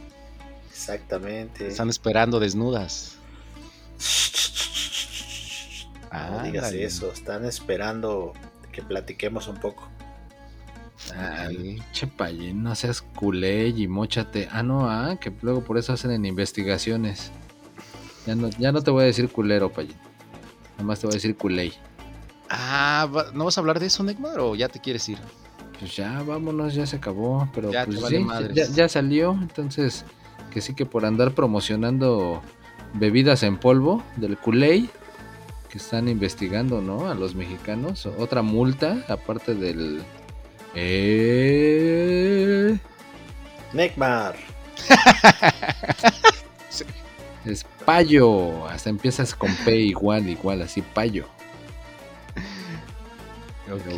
Exactamente. 0.70 1.68
Están 1.68 1.90
esperando 1.90 2.40
desnudas. 2.40 3.16
no 6.10 6.42
digas 6.42 6.72
eso, 6.72 7.12
están 7.12 7.44
esperando 7.44 8.32
que 8.72 8.82
platiquemos 8.82 9.46
un 9.46 9.56
poco. 9.56 9.90
Ay, 11.16 11.82
che 11.92 12.08
no 12.54 12.74
seas 12.74 13.02
culé 13.02 13.68
y 13.68 13.88
mochate. 13.88 14.48
Ah, 14.50 14.62
no, 14.62 14.88
ah, 14.88 15.16
que 15.20 15.32
luego 15.42 15.62
por 15.62 15.78
eso 15.78 15.92
hacen 15.92 16.10
en 16.12 16.24
investigaciones. 16.24 17.32
Ya 18.26 18.34
no, 18.34 18.48
ya 18.50 18.72
no 18.72 18.82
te 18.82 18.90
voy 18.90 19.02
a 19.02 19.06
decir 19.06 19.28
culero, 19.28 19.72
Payín. 19.72 19.96
Nada 20.72 20.84
más 20.84 21.00
te 21.00 21.06
voy 21.06 21.14
a 21.14 21.16
decir 21.16 21.36
culé. 21.36 21.72
Ah, 22.48 23.08
¿no 23.34 23.44
vas 23.44 23.58
a 23.58 23.60
hablar 23.60 23.80
de 23.80 23.86
eso, 23.86 24.02
Neymar, 24.02 24.38
o 24.38 24.54
ya 24.54 24.68
te 24.68 24.78
quieres 24.78 25.08
ir? 25.08 25.18
pues 25.82 25.96
ya 25.96 26.22
vámonos, 26.22 26.74
ya 26.74 26.86
se 26.86 26.94
acabó, 26.94 27.48
pero 27.52 27.72
ya, 27.72 27.84
pues 27.86 28.72
ya, 28.72 28.88
salió, 28.88 29.32
entonces 29.32 30.04
que 30.52 30.60
sí 30.60 30.74
que 30.74 30.86
por 30.86 31.04
andar 31.04 31.32
promocionando 31.32 32.40
bebidas 32.94 33.42
en 33.42 33.58
polvo 33.58 34.00
del 34.14 34.38
Kulei, 34.38 34.88
que 35.68 35.78
están 35.78 36.06
investigando, 36.06 36.80
¿no? 36.80 37.10
A 37.10 37.16
los 37.16 37.34
mexicanos, 37.34 38.06
otra 38.06 38.42
multa 38.42 39.04
aparte 39.08 39.56
del 39.56 40.04
eh... 40.74 42.78
Neckmar. 43.72 44.36
es 47.44 47.64
payo, 47.84 48.66
hasta 48.66 48.90
empiezas 48.90 49.34
con 49.34 49.54
P 49.64 49.76
igual, 49.76 50.28
igual, 50.28 50.62
así 50.62 50.82
payo. 50.82 51.26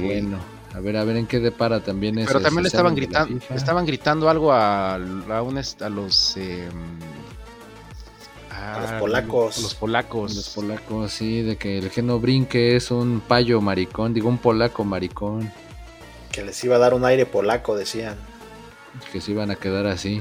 bueno. 0.01 0.39
A 0.75 0.81
ver, 0.81 0.97
a 0.97 1.05
ver 1.05 1.19
en 1.19 1.27
qué 1.27 1.39
depara 1.39 1.81
también 1.81 2.19
eso. 2.19 2.27
Pero 2.27 2.41
también 2.41 2.65
le 2.65 2.69
estaban 2.69 2.97
gritando, 2.97 3.39
estaban 3.55 3.87
gritando 3.87 4.29
algo 4.29 4.53
a, 4.53 4.95
a, 4.95 4.99
los 4.99 6.37
em, 6.37 6.99
a 8.51 8.81
los 8.81 9.01
polacos. 9.01 9.59
A 9.59 9.61
los 9.61 9.75
polacos. 9.77 10.35
Los 10.35 10.49
polacos, 10.49 11.13
sí, 11.13 11.43
de 11.43 11.57
que 11.57 11.79
el 11.79 11.91
geno 11.91 12.19
brinque 12.19 12.75
es 12.75 12.91
un 12.91 13.21
payo 13.21 13.61
maricón, 13.61 14.15
digo 14.15 14.29
un 14.29 14.39
polaco 14.39 14.83
maricón. 14.83 15.53
Que 16.35 16.43
les 16.43 16.65
iba 16.65 16.77
a 16.77 16.79
dar 16.79 16.95
un 16.95 17.05
aire 17.05 17.27
polaco, 17.27 17.77
decían. 17.77 18.17
Que 19.13 19.21
se 19.21 19.31
iban 19.31 19.53
a 19.53 19.57
quedar 19.57 19.87
así. 19.87 20.21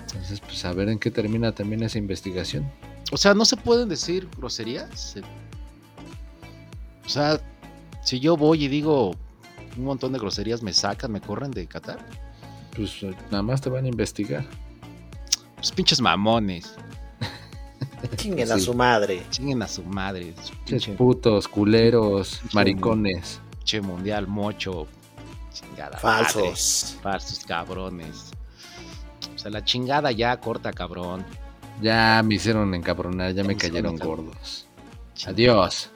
Entonces, 0.00 0.40
pues 0.40 0.64
a 0.64 0.72
ver 0.72 0.88
en 0.88 0.98
qué 0.98 1.10
termina 1.10 1.52
también 1.52 1.84
esa 1.84 1.98
investigación. 1.98 2.68
O 3.12 3.16
sea, 3.16 3.32
no 3.32 3.44
se 3.44 3.56
pueden 3.56 3.88
decir 3.88 4.28
groserías. 4.36 5.16
O 7.04 7.08
sea, 7.08 7.40
si 8.02 8.18
yo 8.18 8.36
voy 8.36 8.64
y 8.64 8.68
digo 8.68 9.12
un 9.76 9.84
montón 9.84 10.12
de 10.12 10.18
groserías 10.18 10.62
me 10.62 10.72
sacan, 10.72 11.12
me 11.12 11.20
corren 11.20 11.50
de 11.50 11.66
Qatar. 11.66 11.98
Pues 12.74 13.02
nada 13.30 13.42
más 13.42 13.60
te 13.60 13.70
van 13.70 13.84
a 13.84 13.88
investigar. 13.88 14.44
Pues 15.54 15.70
pinches 15.70 16.00
mamones. 16.00 16.74
Chinguen 18.16 18.50
a 18.50 18.58
su 18.58 18.74
madre. 18.74 19.22
Chinguen 19.30 19.62
a 19.62 19.68
su 19.68 19.84
madre. 19.84 20.34
Pinches 20.66 20.96
putos, 20.96 21.46
culeros, 21.46 22.40
maricones. 22.52 23.40
Che 23.64 23.80
mundial, 23.80 24.26
mocho. 24.26 24.88
Chingada. 25.54 25.98
Falsos. 25.98 26.98
Falsos 27.00 27.44
cabrones. 27.46 28.32
O 29.34 29.38
sea, 29.38 29.50
la 29.50 29.64
chingada 29.64 30.10
ya 30.12 30.36
corta, 30.38 30.72
cabrón. 30.72 31.24
Ya 31.80 32.22
me 32.24 32.34
hicieron 32.34 32.74
encabronar, 32.74 33.32
ya, 33.32 33.44
me 33.44 33.56
cayeron 33.56 33.96
gordos. 33.96 34.66
Adiós. 35.26 35.90